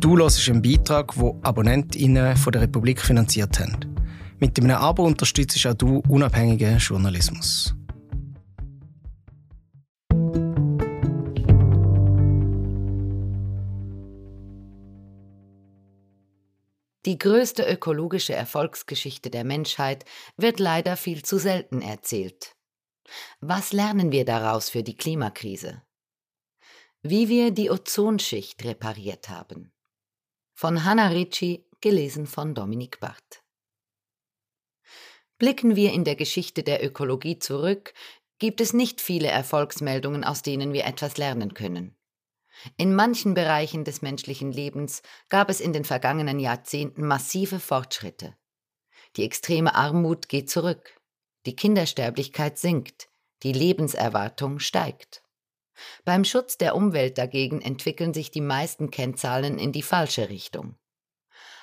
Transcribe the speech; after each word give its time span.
Du 0.00 0.16
hörst 0.16 0.48
einen 0.48 0.62
Beitrag, 0.62 1.12
den 1.14 1.44
AbonnentInnen 1.44 2.36
von 2.36 2.52
der 2.52 2.62
Republik 2.62 3.00
finanziert 3.00 3.58
haben. 3.58 3.96
Mit 4.38 4.56
einem 4.56 4.76
Abo 4.76 5.04
unterstützt 5.04 5.66
auch 5.66 5.74
du 5.74 6.04
unabhängigen 6.08 6.78
Journalismus. 6.78 7.74
Die 17.04 17.18
größte 17.18 17.64
ökologische 17.64 18.34
Erfolgsgeschichte 18.34 19.30
der 19.30 19.42
Menschheit 19.42 20.04
wird 20.36 20.60
leider 20.60 20.96
viel 20.96 21.24
zu 21.24 21.38
selten 21.38 21.82
erzählt. 21.82 22.54
Was 23.40 23.72
lernen 23.72 24.12
wir 24.12 24.24
daraus 24.24 24.70
für 24.70 24.84
die 24.84 24.96
Klimakrise? 24.96 25.82
Wie 27.02 27.28
wir 27.28 27.50
die 27.50 27.70
Ozonschicht 27.70 28.64
repariert 28.64 29.28
haben. 29.28 29.72
Von 30.60 30.82
Hanna 30.82 31.06
Ricci, 31.06 31.64
gelesen 31.80 32.26
von 32.26 32.52
Dominik 32.52 32.98
Barth. 32.98 33.44
Blicken 35.38 35.76
wir 35.76 35.92
in 35.92 36.02
der 36.02 36.16
Geschichte 36.16 36.64
der 36.64 36.84
Ökologie 36.84 37.38
zurück, 37.38 37.94
gibt 38.40 38.60
es 38.60 38.72
nicht 38.72 39.00
viele 39.00 39.28
Erfolgsmeldungen, 39.28 40.24
aus 40.24 40.42
denen 40.42 40.72
wir 40.72 40.84
etwas 40.84 41.16
lernen 41.16 41.54
können. 41.54 41.96
In 42.76 42.92
manchen 42.92 43.34
Bereichen 43.34 43.84
des 43.84 44.02
menschlichen 44.02 44.50
Lebens 44.50 45.02
gab 45.28 45.48
es 45.48 45.60
in 45.60 45.72
den 45.72 45.84
vergangenen 45.84 46.40
Jahrzehnten 46.40 47.06
massive 47.06 47.60
Fortschritte. 47.60 48.36
Die 49.14 49.22
extreme 49.22 49.76
Armut 49.76 50.28
geht 50.28 50.50
zurück, 50.50 51.00
die 51.46 51.54
Kindersterblichkeit 51.54 52.58
sinkt, 52.58 53.08
die 53.44 53.52
Lebenserwartung 53.52 54.58
steigt. 54.58 55.22
Beim 56.04 56.24
Schutz 56.24 56.58
der 56.58 56.74
Umwelt 56.74 57.18
dagegen 57.18 57.60
entwickeln 57.60 58.14
sich 58.14 58.30
die 58.30 58.40
meisten 58.40 58.90
Kennzahlen 58.90 59.58
in 59.58 59.72
die 59.72 59.82
falsche 59.82 60.28
Richtung. 60.28 60.76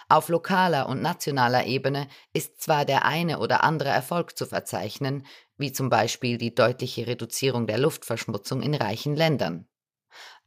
Auf 0.08 0.30
lokaler 0.30 0.88
und 0.88 1.02
nationaler 1.02 1.66
Ebene 1.66 2.08
ist 2.32 2.62
zwar 2.62 2.86
der 2.86 3.06
eine 3.06 3.40
oder 3.40 3.64
andere 3.64 3.90
Erfolg 3.90 4.38
zu 4.38 4.46
verzeichnen, 4.46 5.26
wie 5.58 5.72
zum 5.72 5.90
Beispiel 5.90 6.38
die 6.38 6.54
deutliche 6.54 7.08
Reduzierung 7.08 7.66
der 7.66 7.80
Luftverschmutzung 7.80 8.62
in 8.62 8.76
reichen 8.76 9.16
Ländern. 9.16 9.68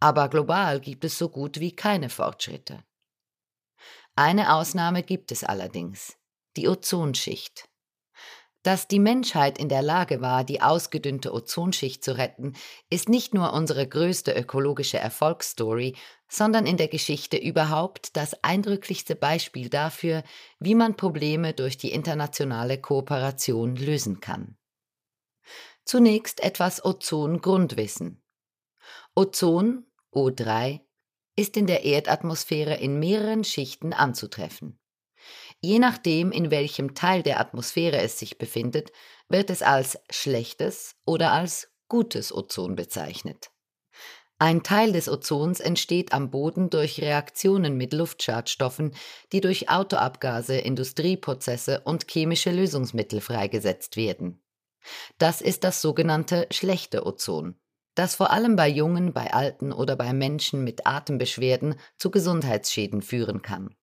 Aber 0.00 0.28
global 0.28 0.80
gibt 0.80 1.04
es 1.04 1.18
so 1.18 1.28
gut 1.28 1.58
wie 1.58 1.74
keine 1.74 2.08
Fortschritte. 2.08 2.84
Eine 4.14 4.54
Ausnahme 4.54 5.02
gibt 5.02 5.32
es 5.32 5.44
allerdings, 5.44 6.16
die 6.56 6.68
Ozonschicht. 6.68 7.67
Dass 8.64 8.88
die 8.88 8.98
Menschheit 8.98 9.58
in 9.58 9.68
der 9.68 9.82
Lage 9.82 10.20
war, 10.20 10.42
die 10.42 10.60
ausgedünnte 10.60 11.32
Ozonschicht 11.32 12.02
zu 12.02 12.18
retten, 12.18 12.54
ist 12.90 13.08
nicht 13.08 13.32
nur 13.32 13.52
unsere 13.52 13.86
größte 13.86 14.32
ökologische 14.32 14.98
Erfolgsstory, 14.98 15.94
sondern 16.28 16.66
in 16.66 16.76
der 16.76 16.88
Geschichte 16.88 17.36
überhaupt 17.36 18.16
das 18.16 18.42
eindrücklichste 18.42 19.14
Beispiel 19.14 19.68
dafür, 19.68 20.24
wie 20.58 20.74
man 20.74 20.96
Probleme 20.96 21.54
durch 21.54 21.78
die 21.78 21.92
internationale 21.92 22.80
Kooperation 22.80 23.76
lösen 23.76 24.20
kann. 24.20 24.56
Zunächst 25.84 26.40
etwas 26.42 26.84
Ozon-Grundwissen. 26.84 28.22
Ozon, 29.14 29.86
O3, 30.12 30.80
ist 31.36 31.56
in 31.56 31.66
der 31.66 31.84
Erdatmosphäre 31.84 32.74
in 32.74 32.98
mehreren 32.98 33.44
Schichten 33.44 33.92
anzutreffen. 33.92 34.78
Je 35.60 35.78
nachdem, 35.78 36.30
in 36.30 36.50
welchem 36.50 36.94
Teil 36.94 37.22
der 37.22 37.40
Atmosphäre 37.40 37.98
es 37.98 38.18
sich 38.18 38.38
befindet, 38.38 38.92
wird 39.28 39.50
es 39.50 39.62
als 39.62 39.98
schlechtes 40.10 40.94
oder 41.04 41.32
als 41.32 41.72
gutes 41.88 42.32
Ozon 42.32 42.76
bezeichnet. 42.76 43.50
Ein 44.40 44.62
Teil 44.62 44.92
des 44.92 45.08
Ozons 45.08 45.58
entsteht 45.58 46.12
am 46.12 46.30
Boden 46.30 46.70
durch 46.70 47.02
Reaktionen 47.02 47.76
mit 47.76 47.92
Luftschadstoffen, 47.92 48.94
die 49.32 49.40
durch 49.40 49.68
Autoabgase, 49.68 50.56
Industrieprozesse 50.56 51.80
und 51.80 52.08
chemische 52.08 52.52
Lösungsmittel 52.52 53.20
freigesetzt 53.20 53.96
werden. 53.96 54.40
Das 55.18 55.40
ist 55.40 55.64
das 55.64 55.82
sogenannte 55.82 56.46
schlechte 56.52 57.04
Ozon, 57.04 57.58
das 57.96 58.14
vor 58.14 58.30
allem 58.30 58.54
bei 58.54 58.68
Jungen, 58.68 59.12
bei 59.12 59.32
Alten 59.32 59.72
oder 59.72 59.96
bei 59.96 60.12
Menschen 60.12 60.62
mit 60.62 60.86
Atembeschwerden 60.86 61.74
zu 61.96 62.12
Gesundheitsschäden 62.12 63.02
führen 63.02 63.42
kann. 63.42 63.74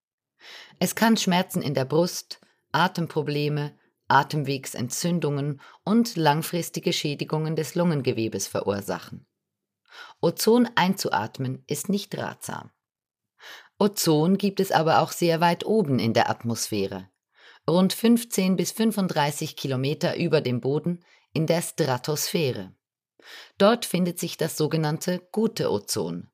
Es 0.79 0.95
kann 0.95 1.17
Schmerzen 1.17 1.61
in 1.61 1.73
der 1.73 1.85
Brust, 1.85 2.39
Atemprobleme, 2.71 3.77
Atemwegsentzündungen 4.07 5.61
und 5.83 6.15
langfristige 6.15 6.93
Schädigungen 6.93 7.55
des 7.55 7.75
Lungengewebes 7.75 8.47
verursachen. 8.47 9.25
Ozon 10.21 10.69
einzuatmen 10.75 11.63
ist 11.67 11.89
nicht 11.89 12.17
ratsam. 12.17 12.71
Ozon 13.79 14.37
gibt 14.37 14.59
es 14.59 14.71
aber 14.71 15.01
auch 15.01 15.11
sehr 15.11 15.41
weit 15.41 15.65
oben 15.65 15.99
in 15.99 16.13
der 16.13 16.29
Atmosphäre, 16.29 17.09
rund 17.67 17.93
15 17.93 18.55
bis 18.55 18.71
35 18.71 19.55
Kilometer 19.55 20.17
über 20.17 20.41
dem 20.41 20.61
Boden 20.61 21.03
in 21.33 21.47
der 21.47 21.61
Stratosphäre. 21.61 22.73
Dort 23.57 23.85
findet 23.85 24.19
sich 24.19 24.37
das 24.37 24.55
sogenannte 24.55 25.27
gute 25.31 25.71
Ozon, 25.71 26.29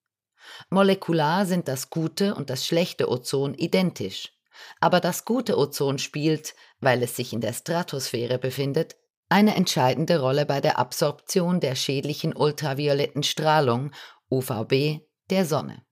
Molekular 0.69 1.45
sind 1.45 1.67
das 1.67 1.89
gute 1.89 2.35
und 2.35 2.49
das 2.49 2.65
schlechte 2.65 3.09
Ozon 3.09 3.53
identisch. 3.53 4.31
Aber 4.79 4.99
das 4.99 5.25
gute 5.25 5.57
Ozon 5.57 5.99
spielt, 5.99 6.55
weil 6.79 7.03
es 7.03 7.15
sich 7.15 7.33
in 7.33 7.41
der 7.41 7.53
Stratosphäre 7.53 8.37
befindet, 8.37 8.95
eine 9.29 9.55
entscheidende 9.55 10.19
Rolle 10.19 10.45
bei 10.45 10.59
der 10.59 10.77
Absorption 10.77 11.59
der 11.59 11.75
schädlichen 11.75 12.35
ultravioletten 12.35 13.23
Strahlung 13.23 13.91
UVB 14.29 14.99
der 15.29 15.45
Sonne. 15.45 15.83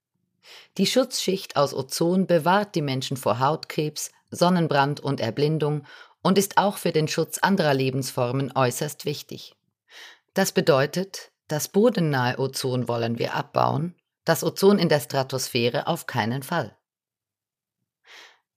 Die 0.77 0.85
Schutzschicht 0.85 1.55
aus 1.55 1.73
Ozon 1.73 2.27
bewahrt 2.27 2.75
die 2.75 2.81
Menschen 2.81 3.17
vor 3.17 3.39
Hautkrebs, 3.39 4.11
Sonnenbrand 4.31 4.99
und 4.99 5.21
Erblindung 5.21 5.85
und 6.21 6.37
ist 6.37 6.57
auch 6.57 6.77
für 6.77 6.91
den 6.91 7.07
Schutz 7.07 7.37
anderer 7.37 7.73
Lebensformen 7.73 8.51
äußerst 8.55 9.05
wichtig. 9.05 9.55
Das 10.33 10.51
bedeutet, 10.51 11.31
das 11.47 11.69
bodennahe 11.69 12.37
Ozon 12.37 12.87
wollen 12.87 13.19
wir 13.19 13.35
abbauen 13.35 13.95
das 14.29 14.43
Ozon 14.43 14.77
in 14.77 14.89
der 14.89 14.99
Stratosphäre 14.99 15.87
auf 15.87 16.05
keinen 16.05 16.43
Fall. 16.43 16.77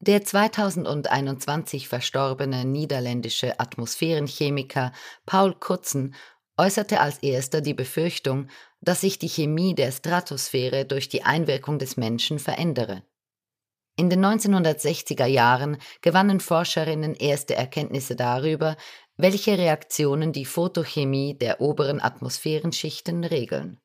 Der 0.00 0.22
2021 0.22 1.88
verstorbene 1.88 2.66
niederländische 2.66 3.58
Atmosphärenchemiker 3.58 4.92
Paul 5.24 5.54
Kurzen 5.54 6.14
äußerte 6.58 7.00
als 7.00 7.20
erster 7.22 7.62
die 7.62 7.72
Befürchtung, 7.72 8.48
dass 8.82 9.00
sich 9.00 9.18
die 9.18 9.30
Chemie 9.30 9.74
der 9.74 9.92
Stratosphäre 9.92 10.84
durch 10.84 11.08
die 11.08 11.22
Einwirkung 11.22 11.78
des 11.78 11.96
Menschen 11.96 12.38
verändere. 12.38 13.02
In 13.96 14.10
den 14.10 14.22
1960er 14.22 15.24
Jahren 15.24 15.78
gewannen 16.02 16.40
Forscherinnen 16.40 17.14
erste 17.14 17.54
Erkenntnisse 17.54 18.14
darüber, 18.14 18.76
welche 19.16 19.56
Reaktionen 19.56 20.34
die 20.34 20.44
Photochemie 20.44 21.38
der 21.38 21.62
oberen 21.62 22.02
Atmosphärenschichten 22.02 23.24
regeln. 23.24 23.81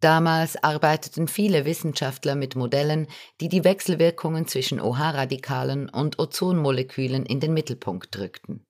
Damals 0.00 0.62
arbeiteten 0.62 1.26
viele 1.26 1.64
Wissenschaftler 1.64 2.36
mit 2.36 2.54
Modellen, 2.54 3.08
die 3.40 3.48
die 3.48 3.64
Wechselwirkungen 3.64 4.46
zwischen 4.46 4.80
OH-Radikalen 4.80 5.88
und 5.88 6.20
Ozonmolekülen 6.20 7.26
in 7.26 7.40
den 7.40 7.52
Mittelpunkt 7.52 8.14
drückten. 8.16 8.64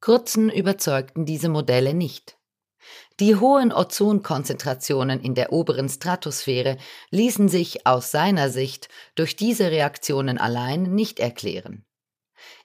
Kurzen 0.00 0.50
überzeugten 0.50 1.26
diese 1.26 1.48
Modelle 1.48 1.94
nicht. 1.94 2.36
Die 3.20 3.36
hohen 3.36 3.72
Ozonkonzentrationen 3.72 5.20
in 5.20 5.34
der 5.34 5.52
oberen 5.52 5.88
Stratosphäre 5.88 6.76
ließen 7.10 7.48
sich 7.48 7.86
aus 7.86 8.10
seiner 8.10 8.50
Sicht 8.50 8.88
durch 9.14 9.36
diese 9.36 9.70
Reaktionen 9.70 10.38
allein 10.38 10.94
nicht 10.94 11.20
erklären. 11.20 11.84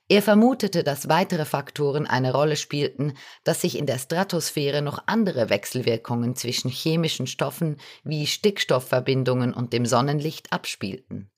Er 0.10 0.22
vermutete, 0.22 0.86
dass 0.86 1.10
weitere 1.10 1.44
Faktoren 1.44 2.08
eine 2.08 2.32
Rolle 2.32 2.56
spielten, 2.56 3.14
dass 3.44 3.62
sich 3.62 3.78
in 3.78 3.86
der 3.86 3.98
Stratosphäre 3.98 4.82
noch 4.82 5.04
andere 5.06 5.50
Wechselwirkungen 5.50 6.36
zwischen 6.36 6.70
chemischen 6.70 7.28
Stoffen 7.28 7.78
wie 8.04 8.26
Stickstoffverbindungen 8.26 9.54
und 9.54 9.74
dem 9.74 9.86
Sonnenlicht 9.86 10.54
abspielten. 10.54 11.30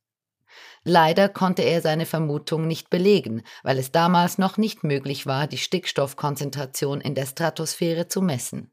Leider 0.83 1.29
konnte 1.29 1.63
er 1.63 1.81
seine 1.81 2.05
Vermutung 2.05 2.67
nicht 2.67 2.89
belegen, 2.89 3.41
weil 3.63 3.79
es 3.79 3.91
damals 3.91 4.37
noch 4.37 4.57
nicht 4.57 4.83
möglich 4.83 5.25
war, 5.25 5.47
die 5.47 5.57
Stickstoffkonzentration 5.57 7.01
in 7.01 7.15
der 7.15 7.25
Stratosphäre 7.25 8.07
zu 8.07 8.21
messen. 8.21 8.71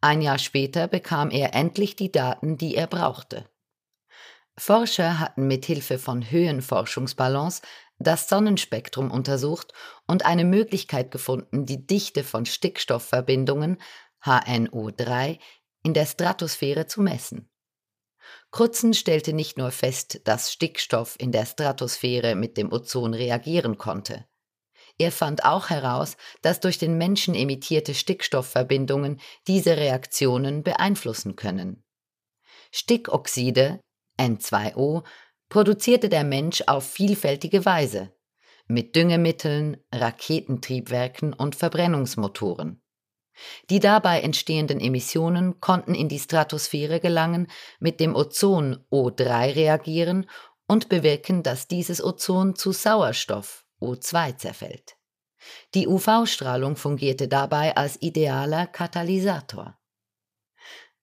Ein 0.00 0.22
Jahr 0.22 0.38
später 0.38 0.88
bekam 0.88 1.30
er 1.30 1.54
endlich 1.54 1.96
die 1.96 2.12
Daten, 2.12 2.56
die 2.56 2.76
er 2.76 2.86
brauchte. 2.86 3.48
Forscher 4.56 5.20
hatten 5.20 5.46
mit 5.46 5.66
Hilfe 5.66 5.98
von 5.98 6.28
Höhenforschungsballons 6.28 7.62
das 7.98 8.28
Sonnenspektrum 8.28 9.10
untersucht 9.10 9.72
und 10.06 10.24
eine 10.24 10.44
Möglichkeit 10.44 11.10
gefunden, 11.10 11.66
die 11.66 11.86
Dichte 11.86 12.24
von 12.24 12.46
Stickstoffverbindungen 12.46 13.78
HNO3 14.22 15.38
in 15.82 15.94
der 15.94 16.06
Stratosphäre 16.06 16.86
zu 16.86 17.02
messen. 17.02 17.48
Krutzen 18.50 18.94
stellte 18.94 19.32
nicht 19.32 19.58
nur 19.58 19.70
fest, 19.70 20.20
dass 20.24 20.52
Stickstoff 20.52 21.16
in 21.18 21.32
der 21.32 21.46
Stratosphäre 21.46 22.34
mit 22.34 22.56
dem 22.56 22.72
Ozon 22.72 23.14
reagieren 23.14 23.78
konnte. 23.78 24.26
Er 24.98 25.12
fand 25.12 25.44
auch 25.44 25.70
heraus, 25.70 26.16
dass 26.42 26.60
durch 26.60 26.78
den 26.78 26.98
Menschen 26.98 27.34
emittierte 27.34 27.94
Stickstoffverbindungen 27.94 29.20
diese 29.46 29.76
Reaktionen 29.76 30.62
beeinflussen 30.62 31.36
können. 31.36 31.84
Stickoxide, 32.72 33.80
N2O, 34.18 35.04
produzierte 35.48 36.08
der 36.08 36.24
Mensch 36.24 36.62
auf 36.66 36.84
vielfältige 36.84 37.64
Weise 37.64 38.12
mit 38.68 38.94
Düngemitteln, 38.94 39.78
Raketentriebwerken 39.92 41.32
und 41.32 41.56
Verbrennungsmotoren. 41.56 42.82
Die 43.70 43.80
dabei 43.80 44.20
entstehenden 44.20 44.80
Emissionen 44.80 45.60
konnten 45.60 45.94
in 45.94 46.08
die 46.08 46.18
Stratosphäre 46.18 47.00
gelangen, 47.00 47.46
mit 47.80 48.00
dem 48.00 48.14
Ozon 48.14 48.84
O3 48.90 49.54
reagieren 49.54 50.28
und 50.66 50.88
bewirken, 50.88 51.42
dass 51.42 51.66
dieses 51.66 52.02
Ozon 52.02 52.56
zu 52.56 52.72
Sauerstoff 52.72 53.64
O2 53.80 54.36
zerfällt. 54.36 54.96
Die 55.74 55.86
UV-Strahlung 55.86 56.76
fungierte 56.76 57.28
dabei 57.28 57.76
als 57.76 58.02
idealer 58.02 58.66
Katalysator. 58.66 59.77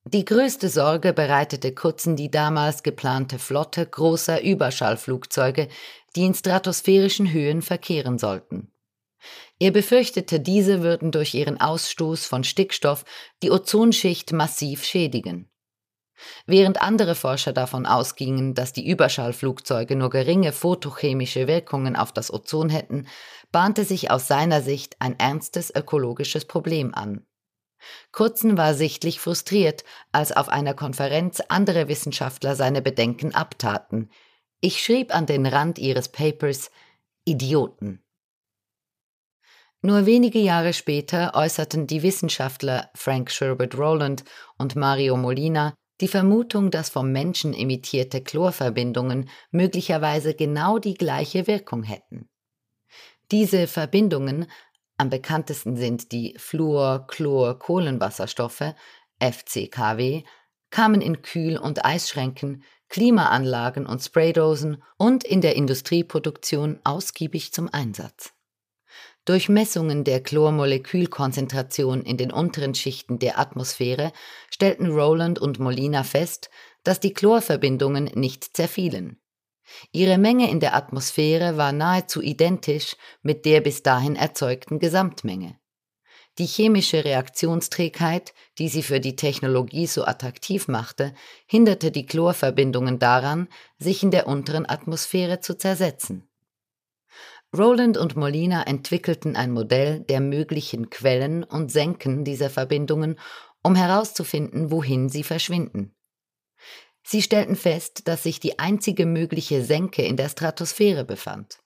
Die 0.08 0.24
größte 0.24 0.70
Sorge 0.70 1.14
bereitete 1.14 1.74
Kutzen 1.74 2.16
die 2.16 2.30
damals 2.30 2.84
geplante 2.84 3.40
Flotte 3.40 3.84
großer 3.88 4.44
Überschallflugzeuge, 4.44 5.68
die 6.16 6.26
in 6.26 6.36
stratosphärischen 6.36 7.34
Höhen 7.34 7.64
verkehren 7.64 8.20
sollten. 8.20 8.72
Er 9.58 9.72
befürchtete, 9.72 10.40
diese 10.40 10.84
würden 10.84 11.12
durch 11.12 11.34
ihren 11.34 11.60
Ausstoß 11.60 12.28
von 12.28 12.44
Stickstoff 12.44 13.04
die 13.42 13.50
Ozonschicht 13.50 14.32
massiv 14.32 14.84
schädigen. 14.84 15.50
Während 16.46 16.84
andere 16.84 17.16
Forscher 17.16 17.52
davon 17.52 17.88
ausgingen, 17.88 18.54
dass 18.54 18.74
die 18.74 18.88
Überschallflugzeuge 18.88 19.96
nur 19.96 20.12
geringe 20.12 20.52
photochemische 20.52 21.48
Wirkungen 21.48 21.96
auf 21.96 22.12
das 22.12 22.32
Ozon 22.32 22.70
hätten, 22.70 23.08
bahnte 23.52 23.84
sich 23.84 24.12
aus 24.12 24.28
seiner 24.28 24.62
Sicht 24.62 24.98
ein 25.00 25.18
ernstes 25.18 25.74
ökologisches 25.76 26.46
Problem 26.46 26.94
an. 26.94 27.26
Kurzen 28.12 28.58
war 28.58 28.74
sichtlich 28.74 29.20
frustriert, 29.20 29.84
als 30.12 30.32
auf 30.32 30.50
einer 30.50 30.74
Konferenz 30.74 31.42
andere 31.48 31.88
Wissenschaftler 31.88 32.56
seine 32.56 32.82
Bedenken 32.82 33.34
abtaten. 33.34 34.10
Ich 34.62 34.84
schrieb 34.84 35.14
an 35.14 35.26
den 35.26 35.46
Rand 35.46 35.80
ihres 35.80 36.10
Papers 36.10 36.72
Idioten. 37.26 38.02
Nur 39.82 40.06
wenige 40.06 40.40
Jahre 40.40 40.74
später 40.74 41.34
äußerten 41.36 41.86
die 41.86 42.02
Wissenschaftler 42.02 42.90
Frank 42.96 43.30
Sherbert 43.30 43.78
Rowland 43.78 44.24
und 44.58 44.76
Mario 44.76 45.16
Molina 45.16 45.76
die 46.02 46.08
Vermutung, 46.08 46.72
dass 46.72 46.90
vom 46.90 47.12
Menschen 47.12 47.54
emittierte 47.54 48.22
Chlorverbindungen 48.22 49.30
möglicherweise 49.52 50.34
genau 50.34 50.78
die 50.78 50.96
gleiche 50.96 51.48
Wirkung 51.48 51.84
hätten. 51.84 52.28
Diese 53.32 53.68
Verbindungen 53.68 54.48
am 54.98 55.10
bekanntesten 55.10 55.76
sind 55.76 56.12
die 56.12 56.36
Fluor-Chlor-Kohlenwasserstoffe, 56.38 58.76
FCKW, 59.20 60.24
kamen 60.70 61.02
in 61.02 61.22
Kühl- 61.22 61.58
und 61.58 61.86
Eisschränken, 61.86 62.64
Klimaanlagen 62.90 63.86
und 63.86 64.02
Spraydosen 64.02 64.84
und 64.98 65.24
in 65.24 65.40
der 65.42 65.56
Industrieproduktion 65.56 66.80
ausgiebig 66.84 67.54
zum 67.54 67.70
Einsatz. 67.72 68.34
Durch 69.26 69.50
Messungen 69.50 70.04
der 70.04 70.22
Chlormolekülkonzentration 70.22 72.04
in 72.04 72.18
den 72.18 72.32
unteren 72.32 72.76
Schichten 72.76 73.18
der 73.18 73.40
Atmosphäre 73.40 74.12
stellten 74.52 74.92
Rowland 74.92 75.40
und 75.40 75.60
Molina 75.60 76.04
fest, 76.04 76.52
dass 76.84 77.00
die 77.00 77.14
Chlorverbindungen 77.14 78.06
nicht 78.14 78.56
zerfielen. 78.56 79.20
Ihre 79.92 80.18
Menge 80.18 80.50
in 80.50 80.60
der 80.60 80.76
Atmosphäre 80.76 81.58
war 81.58 81.72
nahezu 81.72 82.22
identisch 82.22 82.96
mit 83.22 83.46
der 83.46 83.62
bis 83.62 83.84
dahin 83.84 84.16
erzeugten 84.16 84.80
Gesamtmenge. 84.80 85.58
Die 86.38 86.46
chemische 86.46 87.06
Reaktionsträgheit, 87.06 88.34
die 88.58 88.68
sie 88.68 88.84
für 88.84 89.00
die 89.00 89.16
Technologie 89.16 89.88
so 89.88 90.04
attraktiv 90.04 90.68
machte, 90.68 91.14
hinderte 91.48 91.92
die 91.92 92.06
Chlorverbindungen 92.06 93.00
daran, 93.00 93.48
sich 93.78 94.04
in 94.04 94.12
der 94.12 94.28
unteren 94.28 94.68
Atmosphäre 94.68 95.40
zu 95.40 95.58
zersetzen. 95.58 96.28
Roland 97.56 97.98
und 97.98 98.18
Molina 98.18 98.64
entwickelten 98.64 99.38
ein 99.38 99.52
Modell 99.52 100.02
der 100.02 100.20
möglichen 100.20 100.90
Quellen 100.90 101.46
und 101.46 101.72
Senken 101.72 102.26
dieser 102.26 102.50
Verbindungen, 102.50 103.18
um 103.64 103.76
herauszufinden, 103.76 104.72
wohin 104.72 105.08
sie 105.08 105.24
verschwinden. 105.24 105.95
Sie 107.08 107.22
stellten 107.22 107.56
fest, 107.56 108.08
dass 108.08 108.24
sich 108.24 108.40
die 108.40 108.58
einzige 108.58 109.06
mögliche 109.06 109.64
Senke 109.64 110.02
in 110.02 110.18
der 110.18 110.28
Stratosphäre 110.28 111.06
befand. 111.06 111.60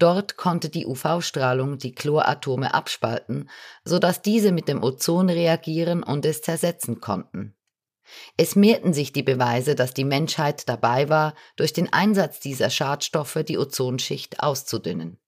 Dort 0.00 0.36
konnte 0.36 0.70
die 0.70 0.86
UV-Strahlung 0.86 1.78
die 1.78 1.92
Chloratome 1.92 2.74
abspalten, 2.74 3.48
sodass 3.84 4.22
diese 4.22 4.50
mit 4.50 4.66
dem 4.66 4.82
Ozon 4.82 5.30
reagieren 5.30 6.02
und 6.02 6.26
es 6.26 6.42
zersetzen 6.42 7.00
konnten. 7.00 7.54
Es 8.36 8.56
mehrten 8.56 8.92
sich 8.92 9.12
die 9.12 9.22
Beweise, 9.22 9.76
dass 9.76 9.94
die 9.94 10.04
Menschheit 10.04 10.68
dabei 10.68 11.08
war, 11.08 11.34
durch 11.54 11.72
den 11.72 11.92
Einsatz 11.92 12.40
dieser 12.40 12.70
Schadstoffe 12.70 13.38
die 13.46 13.58
Ozonschicht 13.58 14.40
auszudünnen. 14.40 15.20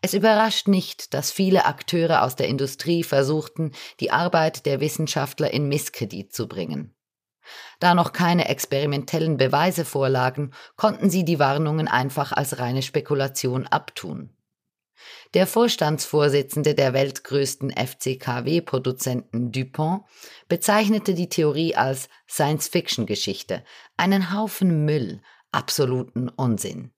Es 0.00 0.14
überrascht 0.14 0.66
nicht, 0.66 1.12
dass 1.12 1.30
viele 1.30 1.66
Akteure 1.66 2.22
aus 2.22 2.36
der 2.36 2.48
Industrie 2.48 3.02
versuchten, 3.02 3.72
die 4.00 4.10
Arbeit 4.10 4.64
der 4.64 4.80
Wissenschaftler 4.80 5.52
in 5.52 5.68
Misskredit 5.68 6.34
zu 6.34 6.48
bringen. 6.48 6.94
Da 7.80 7.94
noch 7.94 8.12
keine 8.12 8.48
experimentellen 8.48 9.36
Beweise 9.36 9.84
vorlagen, 9.84 10.52
konnten 10.76 11.10
sie 11.10 11.24
die 11.24 11.38
Warnungen 11.38 11.88
einfach 11.88 12.32
als 12.32 12.58
reine 12.58 12.82
Spekulation 12.82 13.66
abtun. 13.66 14.36
Der 15.34 15.46
Vorstandsvorsitzende 15.46 16.74
der 16.74 16.92
weltgrößten 16.92 17.70
FCKW-Produzenten 17.70 19.50
DuPont 19.50 20.04
bezeichnete 20.48 21.14
die 21.14 21.28
Theorie 21.28 21.74
als 21.74 22.08
Science-Fiction-Geschichte, 22.28 23.64
einen 23.96 24.32
Haufen 24.32 24.84
Müll, 24.84 25.20
absoluten 25.50 26.28
Unsinn. 26.28 26.92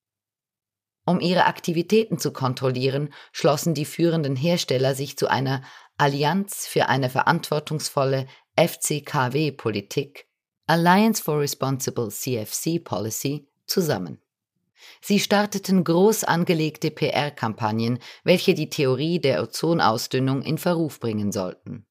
Um 1.06 1.20
ihre 1.20 1.44
Aktivitäten 1.44 2.18
zu 2.18 2.32
kontrollieren, 2.32 3.12
schlossen 3.32 3.74
die 3.74 3.84
führenden 3.84 4.36
Hersteller 4.36 4.94
sich 4.94 5.18
zu 5.18 5.28
einer 5.28 5.62
Allianz 5.98 6.66
für 6.66 6.88
eine 6.88 7.10
verantwortungsvolle 7.10 8.26
FCKW-Politik 8.56 10.26
Alliance 10.66 11.22
for 11.22 11.40
Responsible 11.40 12.08
CFC 12.08 12.82
Policy 12.82 13.46
zusammen. 13.66 14.18
Sie 15.00 15.20
starteten 15.20 15.84
groß 15.84 16.24
angelegte 16.24 16.90
PR-Kampagnen, 16.90 17.98
welche 18.22 18.54
die 18.54 18.70
Theorie 18.70 19.20
der 19.20 19.42
Ozonausdünnung 19.42 20.42
in 20.42 20.58
Verruf 20.58 21.00
bringen 21.00 21.32
sollten. 21.32 21.86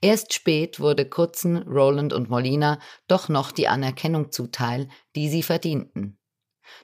Erst 0.00 0.32
spät 0.32 0.80
wurde 0.80 1.08
Kurzen, 1.08 1.58
Roland 1.58 2.12
und 2.12 2.28
Molina 2.28 2.80
doch 3.06 3.28
noch 3.28 3.52
die 3.52 3.68
Anerkennung 3.68 4.32
zuteil, 4.32 4.88
die 5.14 5.28
sie 5.28 5.42
verdienten. 5.42 6.18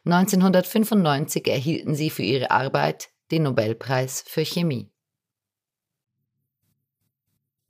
1995 0.05 1.49
erhielten 1.49 1.95
sie 1.95 2.11
für 2.11 2.23
ihre 2.23 2.51
Arbeit 2.51 3.11
den 3.31 3.45
Nobelpreis 3.45 4.23
für 4.27 4.45
Chemie. 4.45 4.91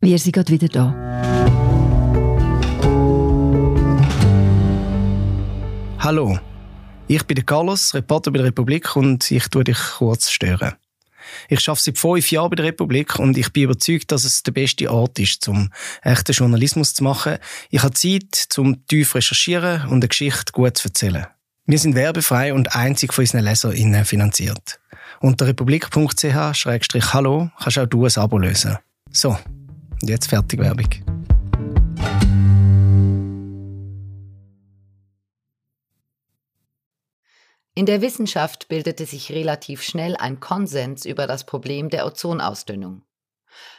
Wir 0.00 0.18
sind 0.18 0.32
gerade 0.32 0.52
wieder 0.52 0.68
da. 0.68 1.61
Hallo, 6.02 6.36
ich 7.06 7.24
bin 7.28 7.46
Carlos, 7.46 7.94
Reporter 7.94 8.32
bei 8.32 8.38
der 8.38 8.48
Republik 8.48 8.96
und 8.96 9.30
ich 9.30 9.46
tue 9.46 9.62
dich 9.62 9.78
kurz 9.98 10.30
stören. 10.30 10.72
Ich 11.48 11.68
arbeite 11.68 11.84
seit 11.84 11.98
fünf 11.98 12.32
Jahren 12.32 12.50
bei 12.50 12.56
der 12.56 12.64
Republik 12.64 13.20
und 13.20 13.38
ich 13.38 13.52
bin 13.52 13.62
überzeugt, 13.62 14.10
dass 14.10 14.24
es 14.24 14.42
der 14.42 14.50
beste 14.50 14.90
Ort 14.90 15.20
ist, 15.20 15.46
um 15.46 15.70
echten 16.02 16.32
Journalismus 16.32 16.94
zu 16.94 17.04
machen. 17.04 17.38
Ich 17.70 17.84
habe 17.84 17.94
Zeit, 17.94 18.48
um 18.56 18.84
tief 18.88 19.14
recherchieren 19.14 19.82
und 19.82 19.98
eine 19.98 20.08
Geschichte 20.08 20.52
gut 20.52 20.76
zu 20.76 20.88
erzählen. 20.88 21.28
Wir 21.66 21.78
sind 21.78 21.94
werbefrei 21.94 22.52
und 22.52 22.74
einzig 22.74 23.12
von 23.12 23.22
unseren 23.22 23.44
LeserInnen 23.44 24.04
finanziert. 24.04 24.80
Unter 25.20 25.46
republik.ch-hallo 25.46 27.50
kannst 27.62 27.78
auch 27.78 27.86
du 27.86 28.06
ein 28.06 28.16
Abo 28.16 28.38
lösen. 28.38 28.76
So, 29.12 29.38
und 30.00 30.08
jetzt 30.08 30.26
fertig 30.26 30.58
Werbung. 30.58 31.11
In 37.74 37.86
der 37.86 38.02
Wissenschaft 38.02 38.68
bildete 38.68 39.06
sich 39.06 39.32
relativ 39.32 39.82
schnell 39.82 40.14
ein 40.16 40.40
Konsens 40.40 41.06
über 41.06 41.26
das 41.26 41.44
Problem 41.44 41.88
der 41.88 42.06
Ozonausdünnung. 42.06 43.02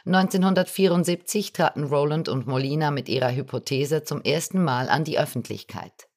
1974 0.04 1.52
traten 1.52 1.84
Rowland 1.84 2.28
und 2.28 2.46
Molina 2.46 2.90
mit 2.90 3.08
ihrer 3.08 3.32
Hypothese 3.32 4.02
zum 4.02 4.20
ersten 4.22 4.62
Mal 4.62 4.88
an 4.88 5.04
die 5.04 5.18
Öffentlichkeit. 5.18 6.08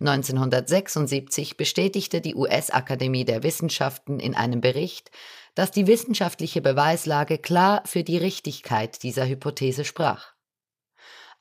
1976 0.00 1.56
bestätigte 1.56 2.20
die 2.20 2.34
US-Akademie 2.34 3.24
der 3.24 3.42
Wissenschaften 3.42 4.18
in 4.18 4.34
einem 4.34 4.60
Bericht, 4.60 5.10
dass 5.54 5.70
die 5.70 5.86
wissenschaftliche 5.86 6.60
Beweislage 6.60 7.38
klar 7.38 7.82
für 7.86 8.02
die 8.02 8.18
Richtigkeit 8.18 9.02
dieser 9.02 9.26
Hypothese 9.26 9.84
sprach. 9.84 10.32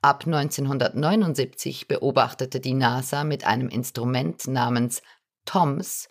Ab 0.01 0.25
1979 0.25 1.87
beobachtete 1.87 2.59
die 2.59 2.73
NASA 2.73 3.23
mit 3.23 3.45
einem 3.45 3.69
Instrument 3.69 4.47
namens 4.47 5.01
TOMS, 5.45 6.09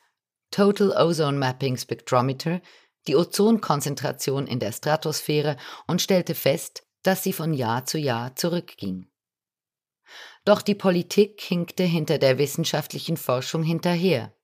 Total 0.51 0.93
Ozone 0.93 1.39
Mapping 1.39 1.77
Spectrometer, 1.77 2.61
die 3.07 3.17
Ozonkonzentration 3.17 4.47
in 4.47 4.61
der 4.61 4.73
Stratosphäre 4.73 5.57
und 5.87 6.01
stellte 6.01 6.35
fest, 6.35 6.87
dass 7.03 7.23
sie 7.23 7.33
von 7.33 7.53
Jahr 7.53 7.85
zu 7.85 7.99
Jahr 7.99 8.35
zurückging. 8.37 9.11
Doch 10.45 10.63
die 10.63 10.75
Politik 10.75 11.41
hinkte 11.41 11.83
hinter 11.83 12.19
der 12.19 12.39
wissenschaftlichen 12.39 13.17
Forschung 13.17 13.63
hinterher. 13.63 14.35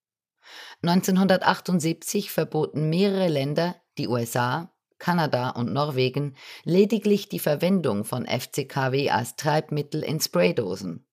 1978 0.82 2.30
verboten 2.30 2.88
mehrere 2.88 3.28
Länder, 3.28 3.76
die 3.98 4.08
USA, 4.08 4.74
Kanada 4.98 5.50
und 5.50 5.72
Norwegen, 5.72 6.36
lediglich 6.64 7.28
die 7.28 7.38
Verwendung 7.38 8.04
von 8.04 8.26
FCKW 8.26 9.10
als 9.10 9.36
Treibmittel 9.36 10.02
in 10.02 10.20
Spraydosen. 10.20 11.06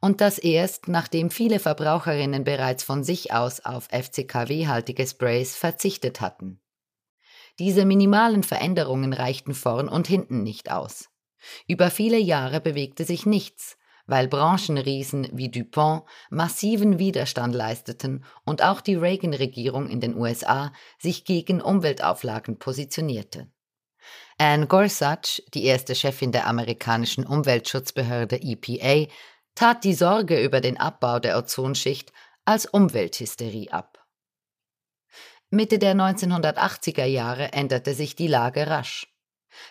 Und 0.00 0.20
das 0.20 0.38
erst, 0.38 0.88
nachdem 0.88 1.30
viele 1.30 1.60
Verbraucherinnen 1.60 2.44
bereits 2.44 2.82
von 2.82 3.04
sich 3.04 3.32
aus 3.32 3.60
auf 3.60 3.88
FCKW-haltige 3.90 5.06
Sprays 5.06 5.56
verzichtet 5.56 6.20
hatten. 6.20 6.60
Diese 7.58 7.84
minimalen 7.84 8.42
Veränderungen 8.42 9.12
reichten 9.12 9.54
vorn 9.54 9.88
und 9.88 10.06
hinten 10.06 10.42
nicht 10.42 10.70
aus. 10.70 11.08
Über 11.68 11.90
viele 11.90 12.18
Jahre 12.18 12.60
bewegte 12.60 13.04
sich 13.04 13.26
nichts, 13.26 13.76
weil 14.06 14.28
Branchenriesen 14.28 15.28
wie 15.32 15.50
DuPont 15.50 16.02
massiven 16.30 16.98
Widerstand 16.98 17.54
leisteten 17.54 18.24
und 18.44 18.62
auch 18.62 18.80
die 18.80 18.96
Reagan-Regierung 18.96 19.88
in 19.88 20.00
den 20.00 20.16
USA 20.16 20.72
sich 20.98 21.24
gegen 21.24 21.60
Umweltauflagen 21.60 22.58
positionierte. 22.58 23.48
Anne 24.38 24.66
Gorsuch, 24.66 25.40
die 25.54 25.64
erste 25.64 25.94
Chefin 25.94 26.32
der 26.32 26.46
amerikanischen 26.46 27.24
Umweltschutzbehörde 27.24 28.40
EPA, 28.42 29.08
tat 29.54 29.84
die 29.84 29.94
Sorge 29.94 30.42
über 30.42 30.60
den 30.60 30.78
Abbau 30.78 31.18
der 31.18 31.38
Ozonschicht 31.38 32.12
als 32.44 32.66
Umwelthysterie 32.66 33.70
ab. 33.70 34.04
Mitte 35.50 35.78
der 35.78 35.94
1980er 35.94 37.04
Jahre 37.04 37.52
änderte 37.52 37.94
sich 37.94 38.16
die 38.16 38.26
Lage 38.26 38.66
rasch. 38.68 39.06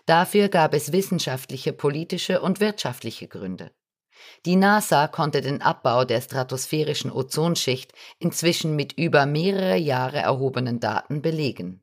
Dafür 0.06 0.48
gab 0.50 0.74
es 0.74 0.92
wissenschaftliche, 0.92 1.74
politische 1.74 2.42
und 2.42 2.60
wirtschaftliche 2.60 3.28
Gründe. 3.28 3.72
Die 4.46 4.56
NASA 4.56 5.08
konnte 5.08 5.42
den 5.42 5.62
Abbau 5.62 6.06
der 6.06 6.22
stratosphärischen 6.22 7.12
Ozonschicht 7.12 7.94
inzwischen 8.20 8.76
mit 8.76 8.94
über 8.94 9.26
mehrere 9.26 9.78
Jahre 9.78 10.20
erhobenen 10.20 10.80
Daten 10.80 11.22
belegen. 11.22 11.81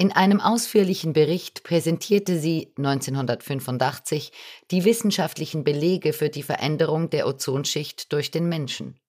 In 0.00 0.12
einem 0.12 0.40
ausführlichen 0.40 1.12
Bericht 1.12 1.64
präsentierte 1.64 2.38
sie 2.38 2.72
1985 2.78 4.30
die 4.70 4.84
wissenschaftlichen 4.84 5.64
Belege 5.64 6.12
für 6.12 6.28
die 6.28 6.44
Veränderung 6.44 7.10
der 7.10 7.26
Ozonschicht 7.26 8.12
durch 8.12 8.30
den 8.30 8.48
Menschen. 8.48 9.00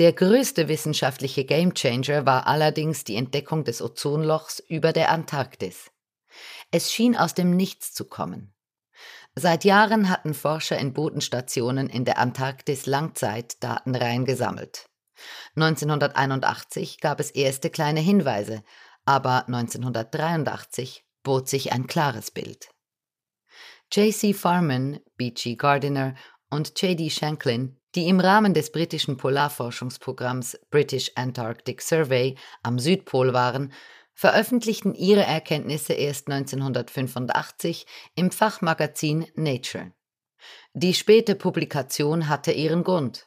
Der 0.00 0.12
größte 0.12 0.66
wissenschaftliche 0.66 1.44
Gamechanger 1.44 2.26
war 2.26 2.48
allerdings 2.48 3.04
die 3.04 3.14
Entdeckung 3.14 3.62
des 3.62 3.80
Ozonlochs 3.80 4.58
über 4.58 4.92
der 4.92 5.10
Antarktis. 5.10 5.92
Es 6.72 6.92
schien 6.92 7.16
aus 7.16 7.34
dem 7.34 7.52
Nichts 7.56 7.94
zu 7.94 8.04
kommen. 8.04 8.52
Seit 9.36 9.64
Jahren 9.64 10.08
hatten 10.08 10.34
Forscher 10.34 10.76
in 10.76 10.92
Bodenstationen 10.92 11.88
in 11.88 12.04
der 12.04 12.18
Antarktis 12.18 12.86
Langzeitdatenreihen 12.86 14.24
gesammelt. 14.24 14.86
1981 15.54 17.00
gab 17.00 17.20
es 17.20 17.30
erste 17.30 17.70
kleine 17.70 18.00
Hinweise, 18.00 18.64
aber 19.04 19.46
1983 19.46 21.04
bot 21.22 21.48
sich 21.48 21.72
ein 21.72 21.86
klares 21.86 22.30
Bild. 22.30 22.68
J.C. 23.92 24.32
Farman, 24.34 25.00
B.G. 25.16 25.56
Gardiner 25.56 26.14
und 26.50 26.80
J.D. 26.80 27.10
Shanklin, 27.10 27.76
die 27.94 28.08
im 28.08 28.20
Rahmen 28.20 28.54
des 28.54 28.72
britischen 28.72 29.16
Polarforschungsprogramms 29.16 30.58
British 30.70 31.12
Antarctic 31.14 31.80
Survey 31.80 32.36
am 32.62 32.78
Südpol 32.78 33.32
waren, 33.32 33.72
veröffentlichten 34.14 34.94
ihre 34.94 35.24
Erkenntnisse 35.24 35.92
erst 35.92 36.28
1985 36.28 37.86
im 38.14 38.30
Fachmagazin 38.30 39.26
Nature. 39.34 39.92
Die 40.72 40.94
späte 40.94 41.34
Publikation 41.34 42.28
hatte 42.28 42.52
ihren 42.52 42.84
Grund. 42.84 43.26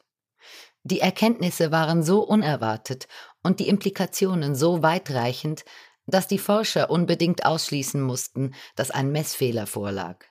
Die 0.90 1.02
Erkenntnisse 1.02 1.74
waren 1.74 2.02
so 2.02 2.22
unerwartet 2.22 3.10
und 3.44 3.60
die 3.60 3.68
Implikationen 3.68 4.56
so 4.56 4.82
weitreichend, 4.84 5.66
dass 6.06 6.30
die 6.30 6.38
Forscher 6.40 6.90
unbedingt 6.90 7.46
ausschließen 7.46 8.02
mussten, 8.02 8.56
dass 8.78 8.90
ein 8.90 9.12
Messfehler 9.12 9.68
vorlag. 9.68 10.24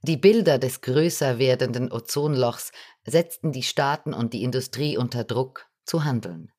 Die 0.00 0.16
Bilder 0.16 0.58
des 0.58 0.80
größer 0.80 1.38
werdenden 1.38 1.92
Ozonlochs 1.92 2.72
setzten 3.04 3.52
die 3.52 3.62
Staaten 3.62 4.14
und 4.14 4.32
die 4.32 4.44
Industrie 4.44 4.96
unter 4.96 5.24
Druck 5.24 5.66
zu 5.84 6.04
handeln. 6.04 6.50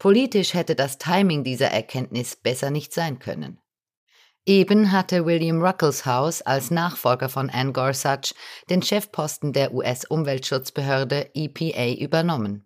Politisch 0.00 0.54
hätte 0.54 0.74
das 0.74 0.98
Timing 0.98 1.44
dieser 1.44 1.68
Erkenntnis 1.68 2.34
besser 2.34 2.72
nicht 2.72 2.92
sein 2.92 3.20
können. 3.20 3.60
Eben 4.48 4.92
hatte 4.92 5.26
William 5.26 5.60
Ruckelshaus 5.60 6.40
als 6.40 6.70
Nachfolger 6.70 7.28
von 7.28 7.50
Anne 7.50 7.72
Gorsuch 7.72 8.32
den 8.70 8.80
Chefposten 8.80 9.52
der 9.52 9.74
US-Umweltschutzbehörde 9.74 11.30
EPA 11.34 12.00
übernommen. 12.00 12.64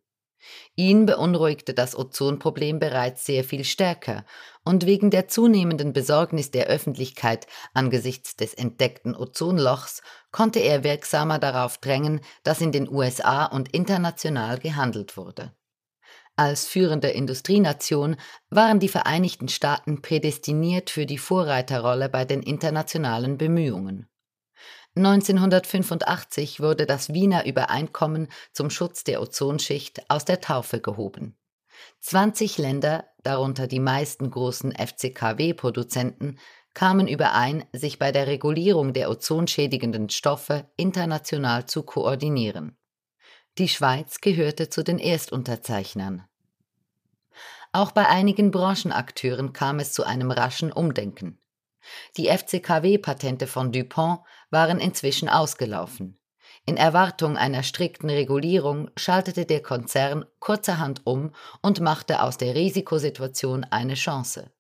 Ihn 0.77 1.07
beunruhigte 1.07 1.73
das 1.73 1.97
Ozonproblem 1.97 2.81
bereits 2.81 3.25
sehr 3.25 3.45
viel 3.45 3.65
stärker, 3.65 4.27
und 4.63 4.85
wegen 4.85 5.11
der 5.11 5.29
zunehmenden 5.29 5.95
Besorgnis 5.95 6.51
der 6.51 6.67
Öffentlichkeit 6.67 7.47
angesichts 7.73 8.37
des 8.37 8.53
entdeckten 8.53 9.17
Ozonlochs 9.17 10.03
konnte 10.33 10.59
er 10.59 10.85
wirksamer 10.85 11.39
darauf 11.39 11.79
drängen, 11.79 12.21
dass 12.43 12.61
in 12.61 12.73
den 12.73 12.91
USA 12.91 13.47
und 13.47 13.73
international 13.73 14.59
gehandelt 14.59 15.17
wurde. 15.17 15.55
Als 16.37 16.67
führende 16.67 17.09
Industrienation 17.09 18.17
waren 18.49 18.81
die 18.81 18.89
Vereinigten 18.89 19.49
Staaten 19.49 20.01
prädestiniert 20.01 20.91
für 20.91 21.07
die 21.07 21.19
Vorreiterrolle 21.19 22.09
bei 22.09 22.25
den 22.25 22.43
internationalen 22.43 23.37
Bemühungen. 23.37 24.09
1985 24.97 26.61
wurde 26.61 26.87
das 26.87 27.13
Wiener 27.13 27.47
Übereinkommen 27.47 28.29
zum 28.53 28.71
Schutz 28.71 29.05
der 29.05 29.23
Ozonschicht 29.23 30.11
aus 30.11 30.25
der 30.25 30.41
Taufe 30.41 30.81
gehoben. 30.81 31.37
20 32.01 32.59
Länder, 32.59 33.05
darunter 33.23 33.67
die 33.67 33.81
meisten 33.81 34.31
großen 34.31 34.73
FCKW-Produzenten, 34.73 36.39
kamen 36.75 37.09
überein, 37.09 37.65
sich 37.73 37.99
bei 37.99 38.13
der 38.13 38.27
Regulierung 38.27 38.93
der 38.93 39.11
ozonschädigenden 39.11 40.09
Stoffe 40.09 40.71
international 40.77 41.67
zu 41.67 41.83
koordinieren. 41.83 42.77
Die 43.59 43.69
Schweiz 43.69 44.21
gehörte 44.21 44.69
zu 44.69 44.83
den 44.83 44.99
Erstunterzeichnern. 44.99 46.25
Auch 47.73 47.93
bei 47.93 48.09
einigen 48.09 48.51
Branchenakteuren 48.51 49.53
kam 49.53 49.79
es 49.79 49.93
zu 49.93 50.05
einem 50.05 50.31
raschen 50.31 50.73
Umdenken. 50.73 51.39
Die 52.17 52.29
FCKW-Patente 52.29 53.47
von 53.47 53.73
DuPont 53.73 54.21
waren 54.51 54.79
inzwischen 54.79 55.29
ausgelaufen. 55.29 56.19
In 56.67 56.77
Erwartung 56.77 57.37
einer 57.37 57.63
strikten 57.63 58.11
Regulierung 58.11 58.91
schaltete 58.97 59.47
der 59.47 59.63
Konzern 59.63 60.25
kurzerhand 60.41 61.03
um 61.05 61.33
und 61.63 61.81
machte 61.81 62.23
aus 62.23 62.37
der 62.37 62.55
Risikosituation 62.55 63.65
eine 63.65 63.95
Chance. 63.95 64.53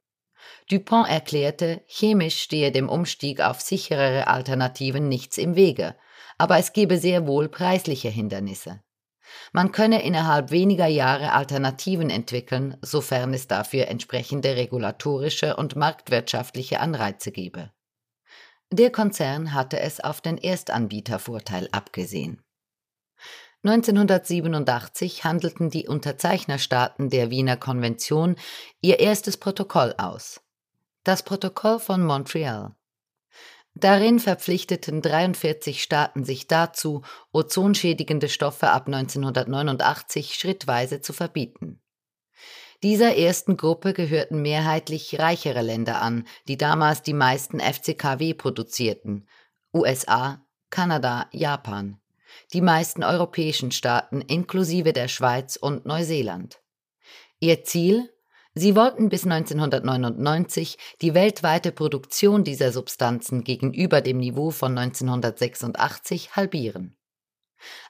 DuPont 0.70 1.08
erklärte, 1.08 1.82
chemisch 1.86 2.40
stehe 2.40 2.72
dem 2.72 2.88
Umstieg 2.88 3.40
auf 3.40 3.60
sicherere 3.60 4.28
Alternativen 4.28 5.08
nichts 5.08 5.36
im 5.36 5.56
Wege, 5.56 5.94
aber 6.40 6.58
es 6.58 6.72
gebe 6.72 6.98
sehr 6.98 7.26
wohl 7.26 7.48
preisliche 7.48 8.08
Hindernisse. 8.08 8.80
Man 9.52 9.72
könne 9.72 10.02
innerhalb 10.02 10.50
weniger 10.50 10.86
Jahre 10.86 11.32
Alternativen 11.32 12.08
entwickeln, 12.10 12.76
sofern 12.80 13.34
es 13.34 13.46
dafür 13.46 13.88
entsprechende 13.88 14.56
regulatorische 14.56 15.56
und 15.56 15.76
marktwirtschaftliche 15.76 16.80
Anreize 16.80 17.30
gebe. 17.30 17.70
Der 18.72 18.90
Konzern 18.90 19.52
hatte 19.52 19.80
es 19.80 20.00
auf 20.00 20.20
den 20.20 20.38
Erstanbietervorteil 20.38 21.68
abgesehen. 21.72 22.42
1987 23.62 25.24
handelten 25.24 25.68
die 25.68 25.86
Unterzeichnerstaaten 25.86 27.10
der 27.10 27.30
Wiener 27.30 27.58
Konvention 27.58 28.36
ihr 28.80 29.00
erstes 29.00 29.36
Protokoll 29.36 29.94
aus. 29.98 30.40
Das 31.04 31.22
Protokoll 31.22 31.78
von 31.78 32.02
Montreal. 32.02 32.74
Darin 33.74 34.18
verpflichteten 34.18 35.00
43 35.00 35.82
Staaten 35.82 36.24
sich 36.24 36.46
dazu, 36.46 37.02
ozonschädigende 37.32 38.28
Stoffe 38.28 38.70
ab 38.70 38.86
1989 38.86 40.34
schrittweise 40.34 41.00
zu 41.00 41.12
verbieten. 41.12 41.80
Dieser 42.82 43.16
ersten 43.16 43.56
Gruppe 43.56 43.92
gehörten 43.92 44.40
mehrheitlich 44.40 45.18
reichere 45.18 45.60
Länder 45.60 46.00
an, 46.00 46.26
die 46.48 46.56
damals 46.56 47.02
die 47.02 47.12
meisten 47.12 47.60
FCKW 47.60 48.34
produzierten 48.34 49.26
USA, 49.72 50.44
Kanada, 50.70 51.28
Japan, 51.30 52.00
die 52.52 52.60
meisten 52.60 53.04
europäischen 53.04 53.70
Staaten 53.70 54.20
inklusive 54.20 54.92
der 54.92 55.08
Schweiz 55.08 55.56
und 55.56 55.86
Neuseeland. 55.86 56.60
Ihr 57.38 57.62
Ziel 57.64 58.10
Sie 58.54 58.74
wollten 58.74 59.08
bis 59.08 59.24
1999 59.24 60.76
die 61.00 61.14
weltweite 61.14 61.70
Produktion 61.70 62.42
dieser 62.42 62.72
Substanzen 62.72 63.44
gegenüber 63.44 64.00
dem 64.00 64.18
Niveau 64.18 64.50
von 64.50 64.76
1986 64.76 66.34
halbieren. 66.34 66.96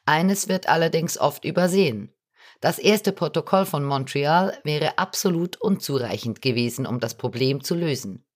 Eines 0.04 0.48
wird 0.48 0.68
allerdings 0.68 1.18
oft 1.18 1.44
übersehen. 1.44 2.14
Das 2.60 2.78
erste 2.78 3.12
Protokoll 3.12 3.64
von 3.64 3.84
Montreal 3.84 4.58
wäre 4.64 4.98
absolut 4.98 5.56
unzureichend 5.56 6.42
gewesen, 6.42 6.86
um 6.86 7.00
das 7.00 7.16
Problem 7.16 7.64
zu 7.64 7.74
lösen. 7.74 8.26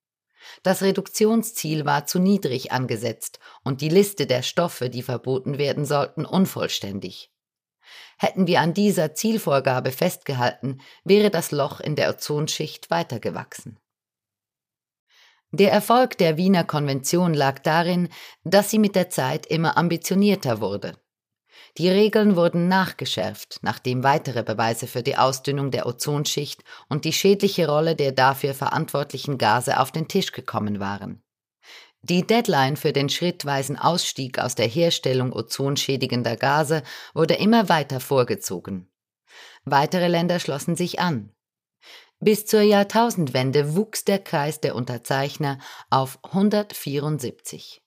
Das 0.63 0.83
Reduktionsziel 0.83 1.85
war 1.85 2.07
zu 2.07 2.19
niedrig 2.19 2.73
angesetzt 2.73 3.39
und 3.65 3.83
die 3.83 3.89
Liste 3.91 4.27
der 4.27 4.43
Stoffe, 4.43 4.89
die 4.89 5.03
verboten 5.03 5.59
werden 5.59 5.85
sollten, 5.85 6.25
unvollständig. 6.25 7.34
Hätten 8.19 8.47
wir 8.47 8.61
an 8.61 8.75
dieser 8.75 9.15
Zielvorgabe 9.15 9.91
festgehalten, 9.91 10.81
wäre 11.05 11.31
das 11.31 11.51
Loch 11.51 11.81
in 11.81 11.97
der 11.97 12.11
Ozonschicht 12.11 12.91
weitergewachsen. 12.91 13.79
Der 15.51 15.73
Erfolg 15.73 16.19
der 16.19 16.37
Wiener 16.37 16.65
Konvention 16.65 17.35
lag 17.35 17.61
darin, 17.61 18.09
dass 18.43 18.71
sie 18.71 18.79
mit 18.79 18.97
der 18.97 19.11
Zeit 19.11 19.47
immer 19.47 19.77
ambitionierter 19.77 20.61
wurde. 20.61 20.99
Die 21.77 21.89
Regeln 21.89 22.37
wurden 22.37 22.69
nachgeschärft, 22.69 23.59
nachdem 23.63 24.05
weitere 24.05 24.45
Beweise 24.45 24.87
für 24.87 25.03
die 25.03 25.17
Ausdünnung 25.17 25.73
der 25.73 25.87
Ozonschicht 25.87 26.63
und 26.89 27.05
die 27.05 27.13
schädliche 27.13 27.69
Rolle 27.69 27.97
der 27.97 28.13
dafür 28.13 28.55
verantwortlichen 28.55 29.39
Gase 29.39 29.81
auf 29.81 29.91
den 29.91 30.07
Tisch 30.07 30.31
gekommen 30.31 30.79
waren. 30.79 31.24
Die 32.07 32.27
Deadline 32.27 32.77
für 32.77 32.93
den 32.93 33.09
schrittweisen 33.09 33.79
Ausstieg 33.79 34.39
aus 34.39 34.55
der 34.55 34.67
Herstellung 34.67 35.33
ozonschädigender 35.33 36.37
Gase 36.37 36.83
wurde 37.15 37.33
immer 37.33 37.71
weiter 37.71 37.99
vorgezogen. 37.99 38.91
Weitere 39.65 40.09
Länder 40.09 40.39
schlossen 40.39 40.77
sich 40.77 41.01
an. 41.01 41.31
Bis 42.21 42.45
zur 42.45 42.61
Jahrtausendwende 42.61 43.75
wuchs 43.75 44.05
der 44.05 44.19
Kreis 44.19 44.61
der 44.61 44.75
Unterzeichner 44.75 45.59
auf 45.89 46.19
174. 46.25 47.83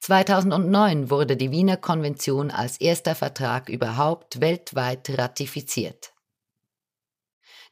2009 0.00 1.08
wurde 1.08 1.38
die 1.38 1.50
Wiener 1.50 1.78
Konvention 1.78 2.50
als 2.50 2.78
erster 2.78 3.14
Vertrag 3.14 3.70
überhaupt 3.70 4.42
weltweit 4.42 5.08
ratifiziert. 5.18 6.12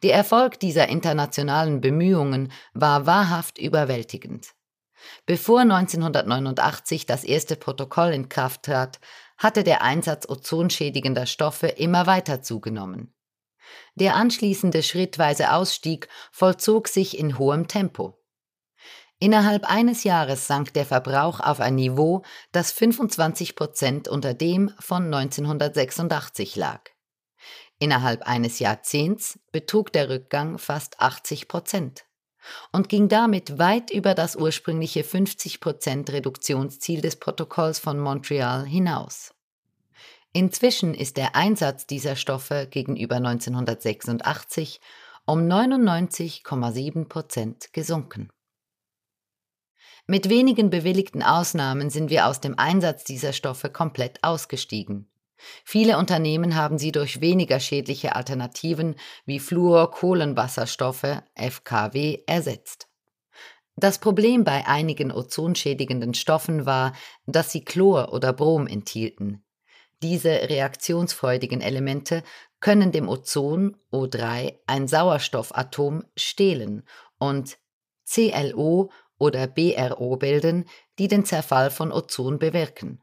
Der 0.02 0.14
Erfolg 0.14 0.59
dieser 0.61 0.88
internationalen 0.88 1.82
Bemühungen 1.82 2.50
war 2.73 3.04
wahrhaft 3.04 3.59
überwältigend. 3.59 4.54
Bevor 5.26 5.61
1989 5.61 7.06
das 7.06 7.25
erste 7.25 7.56
Protokoll 7.56 8.12
in 8.12 8.28
Kraft 8.28 8.64
trat, 8.64 9.00
hatte 9.37 9.64
der 9.64 9.82
Einsatz 9.82 10.28
ozonschädigender 10.28 11.26
Stoffe 11.26 11.66
immer 11.66 12.06
weiter 12.06 12.42
zugenommen. 12.42 13.14
Der 13.94 14.16
anschließende 14.16 14.82
schrittweise 14.82 15.52
Ausstieg 15.52 16.09
vollzog 16.30 16.88
sich 16.88 17.18
in 17.18 17.38
hohem 17.38 17.68
Tempo. 17.68 18.18
Innerhalb 19.18 19.64
eines 19.71 20.02
Jahres 20.02 20.49
sank 20.49 20.75
der 20.75 20.85
Verbrauch 20.85 21.38
auf 21.38 21.61
ein 21.61 21.76
Niveau, 21.76 22.23
das 22.50 22.73
25 22.73 23.54
Prozent 23.54 24.09
unter 24.09 24.35
dem 24.35 24.73
von 24.80 25.04
1986 25.04 26.56
lag. 26.56 26.80
Innerhalb 27.78 28.23
eines 28.23 28.59
Jahrzehnts 28.59 29.38
betrug 29.52 29.92
der 29.92 30.09
Rückgang 30.09 30.59
fast 30.59 31.00
80 31.00 31.47
Prozent 31.47 32.04
und 32.72 32.88
ging 32.88 33.08
damit 33.08 33.58
weit 33.58 33.90
über 33.90 34.14
das 34.14 34.37
ursprüngliche 34.37 35.04
50 35.04 35.61
Prozent 35.61 36.11
Reduktionsziel 36.11 37.00
des 37.00 37.16
Protokolls 37.16 37.78
von 37.78 37.99
Montreal 37.99 38.64
hinaus. 38.64 39.34
Inzwischen 40.32 40.94
ist 40.94 41.18
der 41.18 41.37
Einsatz 41.37 41.87
dieser 41.87 42.16
Stoffe 42.16 42.66
gegenüber 42.70 43.16
1986 43.16 44.80
um 45.26 45.40
99,7 45.40 47.08
Prozent 47.08 47.72
gesunken. 47.72 48.30
Mit 50.06 50.28
wenigen 50.28 50.70
bewilligten 50.70 51.22
Ausnahmen 51.22 51.90
sind 51.90 52.11
wir 52.11 52.26
aus 52.26 52.40
dem 52.40 52.58
Einsatz 52.58 53.04
dieser 53.04 53.32
Stoffe 53.32 53.70
komplett 53.70 54.25
ausgestiegen. 54.25 55.12
Viele 55.64 55.99
Unternehmen 55.99 56.56
haben 56.56 56.78
sie 56.78 56.92
durch 56.92 57.20
weniger 57.20 57.61
schädliche 57.61 58.16
Alternativen 58.16 58.96
wie 59.25 59.38
Fluorkohlenwasserstoffe 59.38 61.22
FKW 61.34 62.20
ersetzt. 62.26 62.88
Das 63.76 63.99
Problem 63.99 64.44
bei 64.44 64.66
einigen 64.66 65.11
ozonschädigenden 65.11 66.14
Stoffen 66.14 66.66
war, 66.66 66.92
dass 67.26 67.52
sie 67.52 67.64
Chlor 67.64 68.12
oder 68.12 68.32
Brom 68.32 68.66
enthielten. 68.66 69.44
Diese 70.02 70.30
reaktionsfreudigen 70.30 71.61
Elemente 71.61 72.22
können 72.61 72.92
dem 72.92 73.09
Ozon 73.09 73.76
O3 73.92 74.59
ein 74.66 74.88
Sauerstoffatom 74.88 76.05
stehlen 76.16 76.85
und 77.18 77.59
CLO 78.05 78.90
oder 79.18 79.46
BRO 79.46 80.16
bilden, 80.16 80.64
die 80.98 81.09
den 81.09 81.24
Zerfall 81.24 81.70
von 81.70 81.92
Ozon 81.92 82.38
bewirken. 82.38 83.01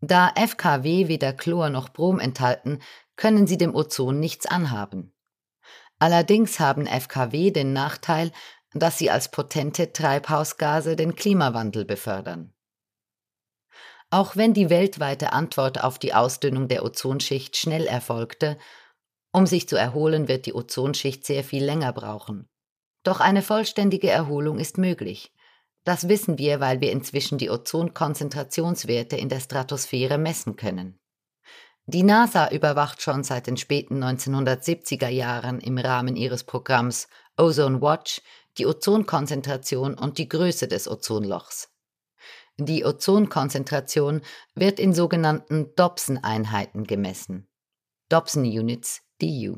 Da 0.00 0.32
FKW 0.36 1.08
weder 1.08 1.32
Chlor 1.32 1.70
noch 1.70 1.88
Brom 1.88 2.20
enthalten, 2.20 2.80
können 3.16 3.46
sie 3.46 3.58
dem 3.58 3.74
Ozon 3.74 4.20
nichts 4.20 4.46
anhaben. 4.46 5.12
Allerdings 5.98 6.60
haben 6.60 6.86
FKW 6.86 7.50
den 7.50 7.72
Nachteil, 7.72 8.30
dass 8.72 8.98
sie 8.98 9.10
als 9.10 9.30
potente 9.30 9.92
Treibhausgase 9.92 10.94
den 10.94 11.16
Klimawandel 11.16 11.84
befördern. 11.84 12.52
Auch 14.10 14.36
wenn 14.36 14.54
die 14.54 14.70
weltweite 14.70 15.32
Antwort 15.32 15.82
auf 15.82 15.98
die 15.98 16.14
Ausdünnung 16.14 16.68
der 16.68 16.84
Ozonschicht 16.84 17.56
schnell 17.56 17.86
erfolgte, 17.86 18.56
um 19.32 19.46
sich 19.46 19.68
zu 19.68 19.76
erholen 19.76 20.28
wird 20.28 20.46
die 20.46 20.54
Ozonschicht 20.54 21.26
sehr 21.26 21.44
viel 21.44 21.64
länger 21.64 21.92
brauchen. 21.92 22.48
Doch 23.02 23.20
eine 23.20 23.42
vollständige 23.42 24.10
Erholung 24.10 24.58
ist 24.58 24.78
möglich. 24.78 25.32
Das 25.88 26.06
wissen 26.06 26.36
wir, 26.36 26.60
weil 26.60 26.82
wir 26.82 26.92
inzwischen 26.92 27.38
die 27.38 27.48
Ozonkonzentrationswerte 27.48 29.16
in 29.16 29.30
der 29.30 29.40
Stratosphäre 29.40 30.18
messen 30.18 30.56
können. 30.56 30.98
Die 31.86 32.02
NASA 32.02 32.50
überwacht 32.50 33.00
schon 33.00 33.24
seit 33.24 33.46
den 33.46 33.56
späten 33.56 34.04
1970er 34.04 35.08
Jahren 35.08 35.60
im 35.60 35.78
Rahmen 35.78 36.14
ihres 36.14 36.44
Programms 36.44 37.08
Ozone 37.38 37.80
Watch 37.80 38.20
die 38.58 38.66
Ozonkonzentration 38.66 39.94
und 39.94 40.18
die 40.18 40.28
Größe 40.28 40.68
des 40.68 40.88
Ozonlochs. 40.88 41.70
Die 42.58 42.84
Ozonkonzentration 42.84 44.20
wird 44.54 44.78
in 44.78 44.92
sogenannten 44.92 45.74
Dobson-Einheiten 45.74 46.84
gemessen. 46.84 47.48
Dobson 48.10 48.42
Units, 48.42 49.00
DU. 49.22 49.56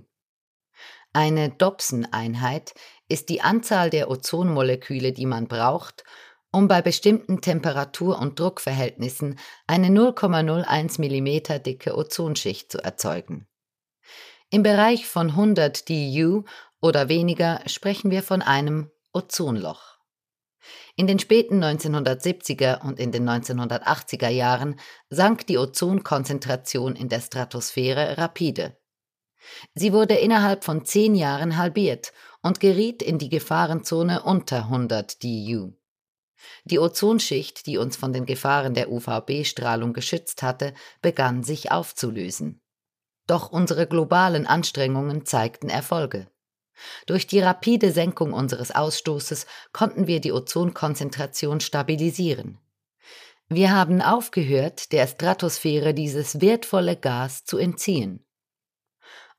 Eine 1.12 1.50
Dobson-Einheit 1.50 2.72
ist 3.10 3.28
die 3.28 3.40
Anzahl 3.40 3.90
der 3.90 4.10
Ozonmoleküle, 4.10 5.12
die 5.12 5.26
man 5.26 5.48
braucht, 5.48 6.04
um 6.52 6.68
bei 6.68 6.82
bestimmten 6.82 7.40
Temperatur- 7.40 8.18
und 8.18 8.38
Druckverhältnissen 8.38 9.38
eine 9.66 9.88
0,01 9.88 10.98
mm 11.00 11.62
dicke 11.62 11.96
Ozonschicht 11.96 12.72
zu 12.72 12.78
erzeugen. 12.78 13.46
Im 14.50 14.62
Bereich 14.62 15.06
von 15.06 15.30
100 15.30 15.88
DU 15.88 16.42
oder 16.80 17.08
weniger 17.08 17.60
sprechen 17.66 18.10
wir 18.10 18.22
von 18.22 18.42
einem 18.42 18.90
Ozonloch. 19.12 19.98
In 20.96 21.06
den 21.06 21.18
späten 21.18 21.62
1970er 21.62 22.82
und 22.82 22.98
in 22.98 23.12
den 23.12 23.28
1980er 23.28 24.28
Jahren 24.28 24.78
sank 25.08 25.46
die 25.46 25.56
Ozonkonzentration 25.56 26.96
in 26.96 27.08
der 27.08 27.20
Stratosphäre 27.20 28.18
rapide. 28.18 28.76
Sie 29.74 29.92
wurde 29.92 30.14
innerhalb 30.14 30.64
von 30.64 30.84
zehn 30.84 31.14
Jahren 31.14 31.56
halbiert 31.56 32.12
und 32.42 32.60
geriet 32.60 33.02
in 33.02 33.18
die 33.18 33.28
Gefahrenzone 33.28 34.22
unter 34.22 34.64
100 34.64 35.22
DU. 35.22 35.72
Die 36.64 36.78
Ozonschicht, 36.78 37.66
die 37.66 37.78
uns 37.78 37.96
von 37.96 38.12
den 38.12 38.26
Gefahren 38.26 38.74
der 38.74 38.90
UVB-Strahlung 38.90 39.92
geschützt 39.92 40.42
hatte, 40.42 40.74
begann 41.02 41.42
sich 41.42 41.70
aufzulösen. 41.70 42.60
Doch 43.26 43.52
unsere 43.52 43.86
globalen 43.86 44.46
Anstrengungen 44.46 45.26
zeigten 45.26 45.68
Erfolge. 45.68 46.28
Durch 47.06 47.26
die 47.26 47.40
rapide 47.40 47.92
Senkung 47.92 48.32
unseres 48.32 48.70
Ausstoßes 48.70 49.46
konnten 49.72 50.06
wir 50.06 50.20
die 50.20 50.32
Ozonkonzentration 50.32 51.60
stabilisieren. 51.60 52.58
Wir 53.48 53.72
haben 53.72 54.00
aufgehört, 54.00 54.92
der 54.92 55.06
Stratosphäre 55.06 55.92
dieses 55.92 56.40
wertvolle 56.40 56.96
Gas 56.96 57.44
zu 57.44 57.58
entziehen. 57.58 58.24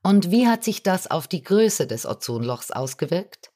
Und 0.04 0.32
wie 0.32 0.48
hat 0.48 0.64
sich 0.64 0.84
das 0.84 1.10
auf 1.10 1.28
die 1.28 1.44
Größe 1.44 1.86
des 1.86 2.06
Ozonlochs 2.06 2.72
ausgewirkt? 2.72 3.52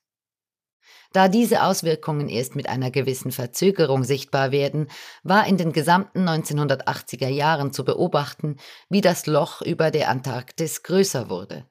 Da 1.12 1.29
diese 1.29 1.63
Auswirkungen 1.63 2.27
erst 2.27 2.55
mit 2.55 2.67
einer 2.67 2.91
gewissen 2.91 3.31
Verzögerung 3.31 4.03
sichtbar 4.03 4.51
werden, 4.51 4.89
war 5.23 5.47
in 5.47 5.58
den 5.58 5.71
gesamten 5.71 6.27
1980er 6.27 7.29
Jahren 7.29 7.71
zu 7.71 7.86
beobachten, 7.86 8.58
wie 8.89 9.01
das 9.01 9.25
Loch 9.25 9.62
über 9.62 9.91
der 9.91 10.10
Antarktis 10.10 10.84
größer 10.84 11.29
wurde. 11.29 11.65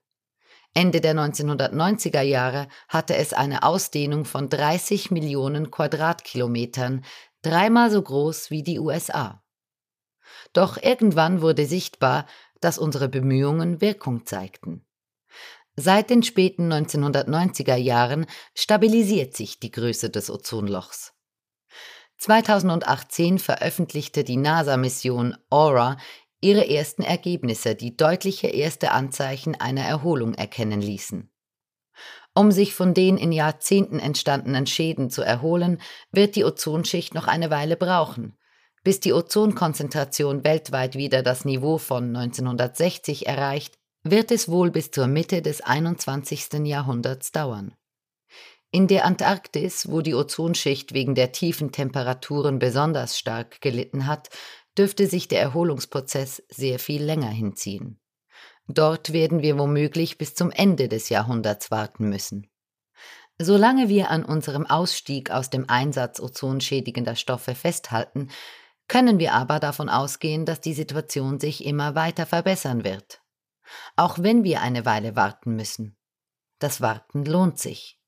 Ende 0.73 1.01
der 1.01 1.15
1990er 1.15 2.23
Jahre 2.23 2.69
hatte 2.89 3.17
es 3.17 3.33
eine 3.33 3.63
Ausdehnung 3.63 4.25
von 4.25 4.49
30 4.49 5.11
Millionen 5.11 5.71
Quadratkilometern, 5.71 7.05
dreimal 7.43 7.91
so 7.91 8.03
groß 8.03 8.51
wie 8.51 8.63
die 8.63 8.81
USA. 8.81 9.45
Doch 10.53 10.77
irgendwann 10.83 11.43
wurde 11.43 11.67
sichtbar, 11.67 12.27
dass 12.65 12.79
unsere 12.79 13.09
Bemühungen 13.09 13.81
Wirkung 13.81 14.25
zeigten. 14.25 14.87
Seit 15.77 16.09
den 16.09 16.23
späten 16.23 16.73
1990er 16.73 17.77
Jahren 17.77 18.27
stabilisiert 18.55 19.37
sich 19.37 19.61
die 19.61 19.71
Größe 19.71 20.09
des 20.09 20.31
Ozonlochs. 20.31 21.13
2018 22.17 23.39
veröffentlichte 23.39 24.25
die 24.25 24.37
NASA-Mission 24.37 25.37
Aura 25.51 25.99
ihre 26.41 26.69
ersten 26.69 27.03
Ergebnisse, 27.03 27.75
die 27.75 27.97
deutliche 27.97 28.47
erste 28.47 28.93
Anzeichen 28.93 29.55
einer 29.57 29.83
Erholung 29.83 30.35
erkennen 30.35 30.81
ließen. 30.81 31.31
Um 32.35 32.51
sich 32.51 32.75
von 32.75 32.95
den 32.95 33.17
in 33.17 33.33
Jahrzehnten 33.33 33.99
entstandenen 33.99 34.67
Schäden 34.67 35.11
zu 35.11 35.23
erholen, 35.23 35.81
wird 36.13 36.35
die 36.35 36.45
Ozonschicht 36.45 37.15
noch 37.15 37.27
eine 37.27 37.51
Weile 37.51 37.77
brauchen. 37.77 38.39
Bis 38.85 39.01
die 39.01 39.15
Ozonkonzentration 39.15 40.45
weltweit 40.45 40.95
wieder 40.95 41.23
das 41.23 41.47
Niveau 41.47 41.79
von 41.79 42.15
1960 42.15 43.27
erreicht, 43.27 43.79
wird 44.03 44.31
es 44.31 44.51
wohl 44.51 44.71
bis 44.71 44.91
zur 44.91 45.07
Mitte 45.07 45.41
des 45.41 45.63
21. 45.63 46.67
Jahrhunderts 46.67 47.33
dauern. 47.33 47.75
In 48.71 48.87
der 48.87 49.07
Antarktis, 49.07 49.91
wo 49.91 50.03
die 50.03 50.15
Ozonschicht 50.15 50.93
wegen 50.93 51.15
der 51.15 51.33
tiefen 51.33 51.73
Temperaturen 51.73 52.59
besonders 52.59 53.19
stark 53.19 53.63
gelitten 53.63 54.07
hat, 54.07 54.29
dürfte 54.77 55.07
sich 55.07 55.29
der 55.29 55.41
Erholungsprozess 55.41 56.43
sehr 56.51 56.79
viel 56.79 57.03
länger 57.03 57.31
hinziehen. 57.31 57.99
Dort 58.67 59.15
werden 59.15 59.41
wir 59.41 59.59
womöglich 59.59 60.19
bis 60.19 60.35
zum 60.35 60.51
Ende 60.51 60.89
des 60.89 61.09
Jahrhunderts 61.09 61.71
warten 61.71 62.11
müssen. 62.11 62.49
Solange 63.39 63.89
wir 63.89 64.11
an 64.11 64.25
unserem 64.25 64.67
Ausstieg 64.67 65.31
aus 65.31 65.49
dem 65.49 65.69
Einsatz 65.71 66.21
ozonschädigender 66.21 67.17
Stoffe 67.17 67.55
festhalten, 67.55 68.29
können 68.89 69.19
wir 69.19 69.33
aber 69.33 69.61
davon 69.61 69.89
ausgehen, 69.89 70.45
dass 70.45 70.61
die 70.61 70.75
Situation 70.75 71.41
sich 71.41 71.65
immer 71.65 71.95
weiter 71.95 72.27
verbessern 72.27 72.85
wird. 72.85 73.23
Auch 73.97 74.19
wenn 74.19 74.45
wir 74.45 74.61
eine 74.61 74.85
Weile 74.85 75.17
warten 75.17 75.57
müssen. 75.57 75.97
Das 76.59 76.81
Warten 76.81 77.25
lohnt 77.25 77.59
sich. 77.59 77.99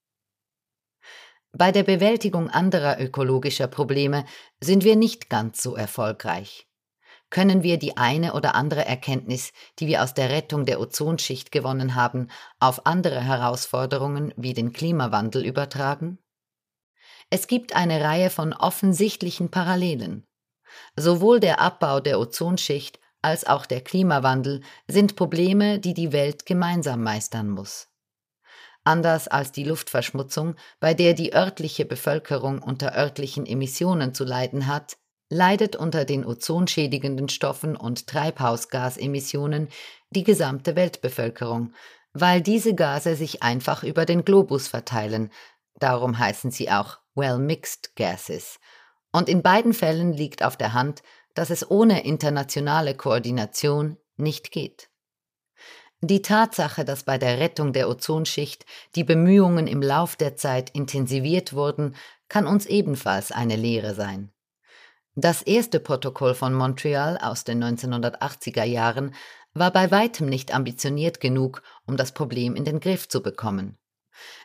Bei 1.53 1.73
der 1.73 1.83
Bewältigung 1.83 2.51
anderer 2.51 3.01
ökologischer 3.01 3.67
Probleme 3.67 4.27
sind 4.61 4.85
wir 4.85 4.97
nicht 4.97 5.31
ganz 5.31 5.63
so 5.63 5.75
erfolgreich 5.75 6.67
können 7.31 7.63
wir 7.63 7.79
die 7.79 7.97
eine 7.97 8.35
oder 8.35 8.55
andere 8.55 8.85
Erkenntnis, 8.85 9.53
die 9.79 9.87
wir 9.87 10.03
aus 10.03 10.15
der 10.15 10.31
Rettung 10.31 10.65
der 10.65 10.81
Ozonschicht 10.81 11.51
gewonnen 11.51 11.95
haben, 11.95 12.29
auf 12.61 12.87
andere 12.87 13.21
Herausforderungen 13.21 14.33
wie 14.37 14.55
den 14.55 14.73
Klimawandel 14.73 15.45
übertragen? 15.45 16.19
Es 17.29 17.49
gibt 17.49 17.75
eine 17.75 18.03
Reihe 18.03 18.31
von 18.31 18.53
offensichtlichen 18.53 19.51
Parallelen. 19.51 20.27
Sowohl 20.97 21.41
der 21.41 21.61
Abbau 21.61 22.01
der 22.01 22.19
Ozonschicht 22.19 22.99
als 23.23 23.47
auch 23.47 23.67
der 23.67 23.81
Klimawandel 23.81 24.63
sind 24.87 25.17
Probleme, 25.17 25.79
die 25.79 25.95
die 25.95 26.13
Welt 26.13 26.47
gemeinsam 26.47 27.03
meistern 27.03 27.51
muss. 27.51 27.89
Anders 28.85 29.27
als 29.27 29.51
die 29.51 29.65
Luftverschmutzung, 29.65 30.55
bei 30.79 30.95
der 30.95 31.15
die 31.15 31.35
örtliche 31.35 31.85
Bevölkerung 31.85 32.63
unter 32.63 32.97
örtlichen 32.97 33.45
Emissionen 33.45 34.15
zu 34.15 34.25
leiden 34.25 34.69
hat, 34.69 34.97
leidet 35.29 35.75
unter 35.75 36.05
den 36.05 36.25
ozonschädigenden 36.25 37.29
Stoffen 37.29 37.75
und 37.75 38.07
Treibhausgasemissionen 38.07 39.71
die 40.11 40.23
gesamte 40.23 40.77
Weltbevölkerung, 40.77 41.73
weil 42.13 42.41
diese 42.41 42.77
Gase 42.77 43.17
sich 43.17 43.43
einfach 43.43 43.83
über 43.83 44.05
den 44.05 44.25
Globus 44.25 44.69
verteilen, 44.69 45.31
darum 45.75 46.19
heißen 46.19 46.53
sie 46.53 46.71
auch 46.71 46.99
well-mixed 47.17 47.97
gases. 47.97 48.61
Und 49.17 49.31
in 49.31 49.41
beiden 49.41 49.73
Fällen 49.73 50.13
liegt 50.13 50.43
auf 50.43 50.59
der 50.59 50.75
Hand, 50.75 51.03
dass 51.33 51.49
es 51.49 51.71
ohne 51.71 52.05
internationale 52.05 52.95
Koordination 52.95 53.97
nicht 54.19 54.51
geht. 54.51 54.91
Die 56.03 56.21
Tatsache, 56.21 56.85
dass 56.85 57.05
bei 57.05 57.17
der 57.17 57.39
Rettung 57.39 57.73
der 57.73 57.89
Ozonschicht 57.89 58.67
die 58.95 59.05
Bemühungen 59.05 59.69
im 59.69 59.81
Lauf 59.81 60.17
der 60.17 60.37
Zeit 60.37 60.69
intensiviert 60.69 61.55
wurden, 61.55 61.97
kann 62.29 62.47
uns 62.47 62.67
ebenfalls 62.67 63.33
eine 63.33 63.57
Lehre 63.57 63.95
sein. 63.95 64.35
Das 65.15 65.41
erste 65.41 65.81
Protokoll 65.81 66.35
von 66.35 66.53
Montreal 66.53 67.17
aus 67.17 67.45
den 67.45 67.65
1980er 67.65 68.65
Jahren 68.65 69.15
war 69.55 69.71
bei 69.71 69.91
weitem 69.91 70.29
nicht 70.29 70.55
ambitioniert 70.55 71.21
genug, 71.21 71.63
um 71.87 71.97
das 71.97 72.13
Problem 72.13 72.55
in 72.55 72.67
den 72.67 72.81
Griff 72.81 73.09
zu 73.09 73.23
bekommen. 73.23 73.79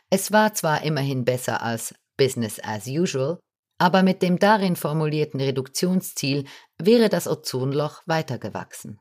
Es 0.08 0.32
war 0.32 0.54
zwar 0.54 0.80
immerhin 0.82 1.26
besser 1.26 1.62
als 1.62 1.94
Business 2.16 2.58
as 2.64 2.86
usual, 2.86 3.38
aber 3.82 4.04
mit 4.04 4.22
dem 4.22 4.38
darin 4.38 4.76
formulierten 4.76 5.40
Reduktionsziel 5.40 6.44
wäre 6.78 7.08
das 7.08 7.26
Ozonloch 7.26 8.02
weitergewachsen. 8.06 9.00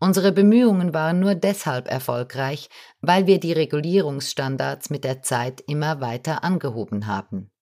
Unsere 0.00 0.32
Bemühungen 0.32 0.92
waren 0.92 1.20
nur 1.20 1.36
deshalb 1.36 1.86
erfolgreich, 1.86 2.68
weil 3.00 3.28
wir 3.28 3.38
die 3.38 3.52
Regulierungsstandards 3.52 4.90
mit 4.90 5.04
der 5.04 5.22
Zeit 5.22 5.62
immer 5.68 6.00
weiter 6.00 6.42
angehoben 6.42 7.06
haben. 7.06 7.52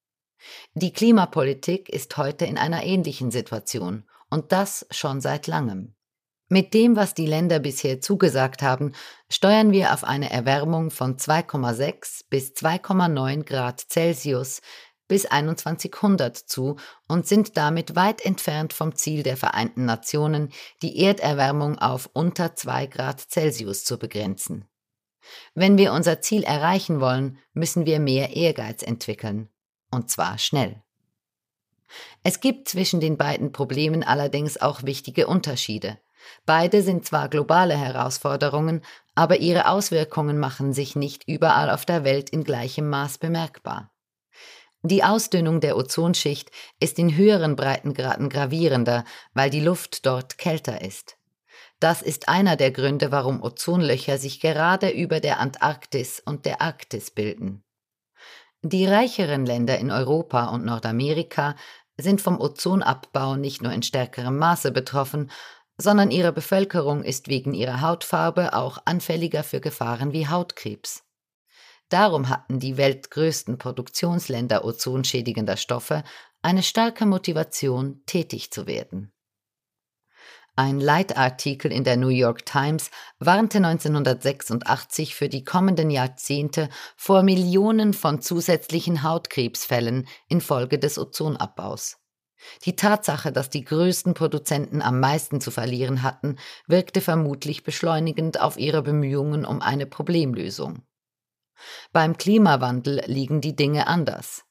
Die 0.73 0.95
Klimapolitik 0.95 1.91
ist 1.91 2.17
heute 2.17 2.47
in 2.47 2.57
einer 2.57 2.85
ähnlichen 2.85 3.31
Situation 3.31 4.09
und 4.31 4.51
das 4.51 4.87
schon 4.91 5.21
seit 5.21 5.47
langem. 5.47 5.95
Mit 6.51 6.73
dem, 6.73 6.97
was 6.97 7.13
die 7.13 7.27
Länder 7.27 7.59
bisher 7.59 8.01
zugesagt 8.01 8.63
haben, 8.63 8.95
steuern 9.29 9.71
wir 9.71 9.93
auf 9.93 10.03
eine 10.05 10.31
Erwärmung 10.31 10.91
von 10.91 11.19
2,6 11.19 12.23
bis 12.31 12.53
2,9 12.53 13.45
Grad 13.45 13.81
Celsius 13.91 14.63
bis 15.09 15.23
2100 15.23 16.37
zu 16.37 16.77
und 17.09 17.27
sind 17.27 17.57
damit 17.57 17.97
weit 17.97 18.25
entfernt 18.25 18.73
vom 18.73 18.95
Ziel 18.95 19.23
der 19.23 19.37
Vereinten 19.37 19.85
Nationen, 19.85 20.53
die 20.83 21.03
Erderwärmung 21.03 21.79
auf 21.79 22.09
unter 22.13 22.55
2 22.55 22.87
Grad 22.87 23.21
Celsius 23.21 23.85
zu 23.85 23.99
begrenzen. 23.99 24.67
Wenn 25.55 25.77
wir 25.79 25.93
unser 25.93 26.21
Ziel 26.21 26.43
erreichen 26.43 27.01
wollen, 27.01 27.39
müssen 27.53 27.87
wir 27.87 28.01
mehr 28.01 28.37
Ehrgeiz 28.37 28.83
entwickeln. 28.83 29.49
Und 29.91 30.11
zwar 30.11 30.39
schnell. 30.39 30.83
Es 32.23 32.41
gibt 32.41 32.69
zwischen 32.69 33.01
den 33.01 33.17
beiden 33.17 33.53
Problemen 33.53 34.03
allerdings 34.03 34.61
auch 34.61 34.83
wichtige 34.83 35.27
Unterschiede. 35.27 35.99
Beide 36.45 36.83
sind 36.83 37.07
zwar 37.07 37.29
globale 37.29 37.77
Herausforderungen, 37.77 38.83
aber 39.15 39.39
ihre 39.39 39.69
Auswirkungen 39.69 40.39
machen 40.39 40.73
sich 40.73 40.97
nicht 40.97 41.27
überall 41.27 41.71
auf 41.71 41.87
der 41.87 42.05
Welt 42.05 42.31
in 42.31 42.45
gleichem 42.45 42.91
Maß 42.91 43.19
bemerkbar. 43.19 43.91
Die 44.83 45.03
Ausdünnung 45.03 45.61
der 45.61 45.77
Ozonschicht 45.77 46.51
ist 46.79 46.99
in 46.99 47.17
höheren 47.17 47.57
Breitengraden 47.57 48.29
gravierender, 48.29 49.05
weil 49.35 49.51
die 49.51 49.61
Luft 49.61 50.07
dort 50.07 50.39
kälter 50.39 50.83
ist. 50.83 51.17
Das 51.81 52.03
ist 52.03 52.29
einer 52.29 52.57
der 52.57 52.71
Gründe, 52.71 53.11
warum 53.11 53.43
Ozonlöcher 53.43 54.19
sich 54.19 54.41
gerade 54.41 54.91
über 54.91 55.21
der 55.21 55.41
Antarktis 55.41 56.21
und 56.25 56.45
der 56.45 56.61
Arktis 56.61 57.11
bilden. 57.11 57.65
Die 58.63 58.87
reicheren 58.87 59.47
Länder 59.47 59.79
in 59.79 59.91
Europa 59.91 60.47
und 60.47 60.65
Nordamerika 60.65 61.55
sind 61.97 62.21
vom 62.21 62.41
Ozonabbau 62.41 63.37
nicht 63.37 63.63
nur 63.63 63.73
in 63.73 63.83
stärkerem 63.83 64.39
Maße 64.39 64.73
betroffen, 64.73 65.31
sondern 65.77 66.11
ihre 66.11 66.33
Bevölkerung 66.33 67.05
ist 67.05 67.29
wegen 67.29 67.55
ihrer 67.55 67.81
Hautfarbe 67.81 68.55
auch 68.55 68.79
anfälliger 68.85 69.45
für 69.45 69.61
Gefahren 69.61 70.13
wie 70.13 70.27
Hautkrebs. 70.27 71.05
Darum 71.89 72.29
hatten 72.29 72.59
die 72.59 72.77
weltgrößten 72.77 73.59
Produktionsländer 73.59 74.65
ozonschädigender 74.65 75.57
Stoffe 75.57 76.05
eine 76.43 76.63
starke 76.63 77.07
Motivation, 77.07 78.03
tätig 78.07 78.51
zu 78.51 78.67
werden. 78.67 79.13
Ein 80.55 80.81
Leitartikel 80.81 81.71
in 81.71 81.85
der 81.85 81.97
New 81.97 82.09
York 82.09 82.45
Times 82.45 82.91
warnte 83.21 83.59
1986 83.59 85.15
für 85.15 85.29
die 85.29 85.45
kommenden 85.45 85.89
Jahrzehnte 85.89 86.69
vor 86.97 87.23
Millionen 87.23 87.95
von 87.95 88.21
zusätzlichen 88.21 89.05
Hautkrebsfällen 89.05 90.09
infolge 90.29 90.81
des 90.81 90.99
Ozonabbaus. 90.99 91.99
Die 92.65 92.75
Tatsache, 92.75 93.31
dass 93.31 93.51
die 93.51 93.65
größten 93.65 94.15
Produzenten 94.15 94.83
am 94.83 94.99
meisten 94.99 95.41
zu 95.41 95.53
verlieren 95.53 96.03
hatten, 96.03 96.37
wirkte 96.67 97.01
vermutlich 97.01 97.63
beschleunigend 97.63 98.41
auf 98.41 98.59
ihre 98.59 98.83
Bemühungen 98.83 99.45
um 99.45 99.63
eine 99.63 99.87
Problemlösung. 99.87 100.83
Beim 101.93 102.17
Klimawandel 102.17 103.03
liegen 103.07 103.41
die 103.41 103.57
Dinge 103.57 103.87
anders. 103.87 104.45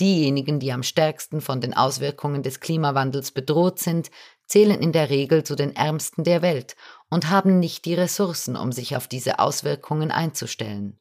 Diejenigen, 0.00 0.58
die 0.58 0.72
am 0.72 0.82
stärksten 0.82 1.40
von 1.40 1.60
den 1.60 1.74
Auswirkungen 1.74 2.42
des 2.42 2.60
Klimawandels 2.60 3.30
bedroht 3.30 3.78
sind, 3.78 4.10
zählen 4.46 4.80
in 4.80 4.92
der 4.92 5.08
Regel 5.08 5.44
zu 5.44 5.54
den 5.54 5.74
Ärmsten 5.74 6.24
der 6.24 6.42
Welt 6.42 6.76
und 7.10 7.30
haben 7.30 7.58
nicht 7.60 7.84
die 7.84 7.94
Ressourcen, 7.94 8.56
um 8.56 8.72
sich 8.72 8.96
auf 8.96 9.06
diese 9.06 9.38
Auswirkungen 9.38 10.10
einzustellen. 10.10 10.98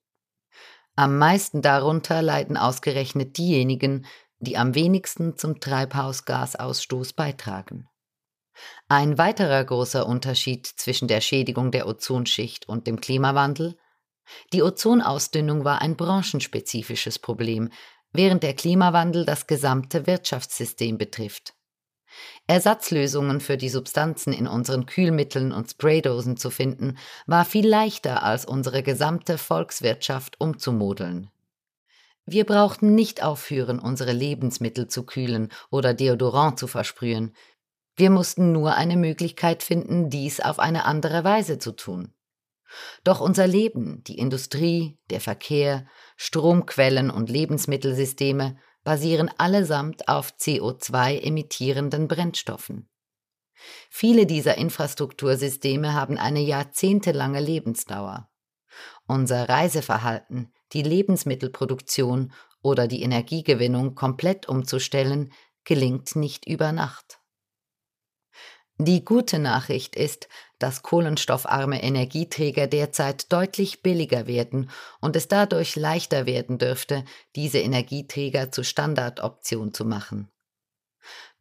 Am 0.96 1.18
meisten 1.18 1.64
darunter 1.64 2.22
leiden 2.22 2.56
ausgerechnet 2.56 3.38
diejenigen, 3.38 4.06
die 4.38 4.58
am 4.58 4.76
wenigsten 4.76 5.38
zum 5.38 5.60
Treibhausgasausstoß 5.60 7.14
beitragen. 7.14 7.88
Ein 8.88 9.18
weiterer 9.18 9.64
großer 9.64 10.06
Unterschied 10.06 10.68
zwischen 10.68 11.08
der 11.08 11.22
Schädigung 11.22 11.72
der 11.72 11.88
Ozonschicht 11.88 12.70
und 12.70 12.86
dem 12.86 13.02
Klimawandel 13.02 13.76
die 14.52 14.64
Ozonausdünnung 14.64 15.64
war 15.64 15.82
ein 15.82 15.96
branchenspezifisches 15.96 17.20
Problem, 17.20 17.70
während 18.12 18.44
der 18.44 18.54
Klimawandel 18.54 19.26
das 19.26 19.48
gesamte 19.48 20.08
Wirtschaftssystem 20.08 20.98
betrifft. 20.98 21.54
Ersatzlösungen 22.48 23.40
für 23.40 23.58
die 23.58 23.70
Substanzen 23.70 24.34
in 24.34 24.48
unseren 24.48 24.86
Kühlmitteln 24.86 25.52
und 25.52 25.72
Spraydosen 25.72 26.38
zu 26.38 26.50
finden, 26.50 26.98
war 27.26 27.46
viel 27.46 27.68
leichter 27.68 28.24
als 28.24 28.46
unsere 28.46 28.84
gesamte 28.84 29.38
Volkswirtschaft 29.38 30.40
umzumodeln. 30.40 31.30
Wir 32.26 32.46
brauchten 32.46 32.96
nicht 32.96 33.24
aufhören, 33.24 33.80
unsere 33.80 34.14
Lebensmittel 34.14 34.88
zu 34.88 35.04
kühlen 35.06 35.50
oder 35.70 35.94
Deodorant 35.94 36.58
zu 36.58 36.68
versprühen. 36.68 37.36
Wir 37.96 38.10
mussten 38.10 38.52
nur 38.52 38.76
eine 38.76 38.96
Möglichkeit 38.96 39.62
finden, 39.62 40.10
dies 40.10 40.40
auf 40.40 40.60
eine 40.60 40.86
andere 40.86 41.24
Weise 41.24 41.60
zu 41.60 41.74
tun. 41.74 42.14
Doch 43.04 43.20
unser 43.20 43.48
Leben, 43.48 44.04
die 44.04 44.18
Industrie, 44.18 44.98
der 45.10 45.22
Verkehr, 45.22 45.86
Stromquellen 46.16 47.10
und 47.10 47.30
Lebensmittelsysteme 47.30 48.58
basieren 48.84 49.30
allesamt 49.38 50.08
auf 50.08 50.34
CO2 50.40 51.22
emittierenden 51.22 52.08
Brennstoffen. 52.08 52.90
Viele 53.90 54.26
dieser 54.26 54.58
Infrastruktursysteme 54.58 55.94
haben 55.94 56.18
eine 56.18 56.42
jahrzehntelange 56.42 57.40
Lebensdauer. 57.40 58.30
Unser 59.08 59.48
Reiseverhalten, 59.48 60.52
die 60.74 60.82
Lebensmittelproduktion 60.82 62.34
oder 62.62 62.88
die 62.88 63.04
Energiegewinnung 63.04 63.96
komplett 63.96 64.50
umzustellen, 64.50 65.32
gelingt 65.64 66.16
nicht 66.16 66.48
über 66.48 66.72
Nacht. 66.72 67.20
Die 68.78 69.06
gute 69.06 69.38
Nachricht 69.38 69.96
ist, 69.96 70.28
dass 70.64 70.82
kohlenstoffarme 70.82 71.84
Energieträger 71.84 72.68
derzeit 72.68 73.34
deutlich 73.34 73.82
billiger 73.82 74.28
werden 74.28 74.70
und 75.02 75.18
es 75.18 75.28
dadurch 75.28 75.76
leichter 75.76 76.26
werden 76.26 76.58
dürfte, 76.58 77.04
diese 77.36 77.60
Energieträger 77.60 78.50
zur 78.50 78.64
Standardoption 78.64 79.74
zu 79.74 79.84
machen. 79.84 80.30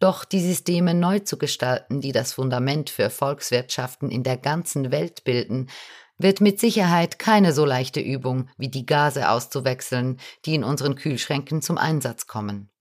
Doch 0.01 0.25
die 0.25 0.41
Systeme 0.41 0.93
neu 0.93 1.21
zu 1.21 1.39
gestalten, 1.39 2.01
die 2.01 2.11
das 2.11 2.33
Fundament 2.33 2.91
für 2.91 3.11
Volkswirtschaften 3.11 4.11
in 4.11 4.25
der 4.25 4.39
ganzen 4.39 4.91
Welt 4.91 5.23
bilden, 5.23 5.71
wird 6.19 6.41
mit 6.41 6.59
Sicherheit 6.59 7.21
keine 7.21 7.53
so 7.53 7.65
leichte 7.65 8.01
Übung 8.01 8.49
wie 8.59 8.71
die 8.71 8.87
Gase 8.87 9.31
auszuwechseln, 9.31 10.19
die 10.47 10.57
in 10.57 10.65
unseren 10.65 10.97
Kühlschränken 10.97 11.63
zum 11.63 11.79
Einsatz 11.79 12.27
kommen. 12.27 12.72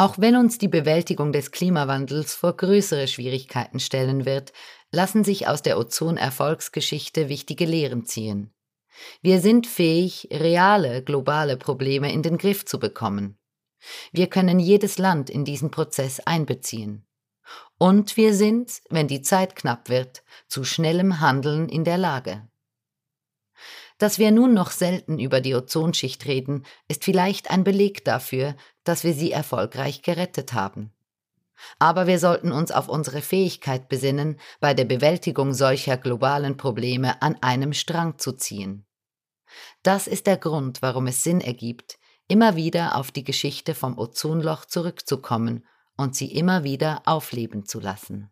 Auch 0.00 0.16
wenn 0.16 0.34
uns 0.34 0.56
die 0.56 0.68
Bewältigung 0.68 1.30
des 1.30 1.50
Klimawandels 1.50 2.32
vor 2.32 2.56
größere 2.56 3.06
Schwierigkeiten 3.06 3.80
stellen 3.80 4.24
wird, 4.24 4.54
lassen 4.90 5.24
sich 5.24 5.46
aus 5.46 5.60
der 5.60 5.78
Ozon-Erfolgsgeschichte 5.78 7.28
wichtige 7.28 7.66
Lehren 7.66 8.06
ziehen. 8.06 8.50
Wir 9.20 9.42
sind 9.42 9.66
fähig, 9.66 10.26
reale 10.32 11.04
globale 11.04 11.58
Probleme 11.58 12.10
in 12.14 12.22
den 12.22 12.38
Griff 12.38 12.64
zu 12.64 12.78
bekommen. 12.78 13.38
Wir 14.10 14.28
können 14.28 14.58
jedes 14.58 14.96
Land 14.96 15.28
in 15.28 15.44
diesen 15.44 15.70
Prozess 15.70 16.18
einbeziehen. 16.20 17.06
Und 17.76 18.16
wir 18.16 18.32
sind, 18.32 18.80
wenn 18.88 19.06
die 19.06 19.20
Zeit 19.20 19.54
knapp 19.54 19.90
wird, 19.90 20.22
zu 20.48 20.64
schnellem 20.64 21.20
Handeln 21.20 21.68
in 21.68 21.84
der 21.84 21.98
Lage. 21.98 22.48
Dass 24.00 24.18
wir 24.18 24.30
nun 24.30 24.54
noch 24.54 24.70
selten 24.70 25.18
über 25.18 25.42
die 25.42 25.54
Ozonschicht 25.54 26.24
reden, 26.24 26.64
ist 26.88 27.04
vielleicht 27.04 27.50
ein 27.50 27.64
Beleg 27.64 28.02
dafür, 28.02 28.56
dass 28.82 29.04
wir 29.04 29.12
sie 29.12 29.30
erfolgreich 29.30 30.00
gerettet 30.00 30.54
haben. 30.54 30.90
Aber 31.78 32.06
wir 32.06 32.18
sollten 32.18 32.50
uns 32.50 32.72
auf 32.72 32.88
unsere 32.88 33.20
Fähigkeit 33.20 33.90
besinnen, 33.90 34.40
bei 34.58 34.72
der 34.72 34.86
Bewältigung 34.86 35.52
solcher 35.52 35.98
globalen 35.98 36.56
Probleme 36.56 37.20
an 37.20 37.36
einem 37.42 37.74
Strang 37.74 38.18
zu 38.18 38.32
ziehen. 38.32 38.86
Das 39.82 40.06
ist 40.06 40.26
der 40.26 40.38
Grund, 40.38 40.80
warum 40.80 41.06
es 41.06 41.22
Sinn 41.22 41.42
ergibt, 41.42 41.98
immer 42.26 42.56
wieder 42.56 42.96
auf 42.96 43.10
die 43.10 43.24
Geschichte 43.24 43.74
vom 43.74 43.98
Ozonloch 43.98 44.64
zurückzukommen 44.64 45.66
und 45.98 46.16
sie 46.16 46.32
immer 46.32 46.64
wieder 46.64 47.02
aufleben 47.04 47.66
zu 47.66 47.80
lassen. 47.80 48.30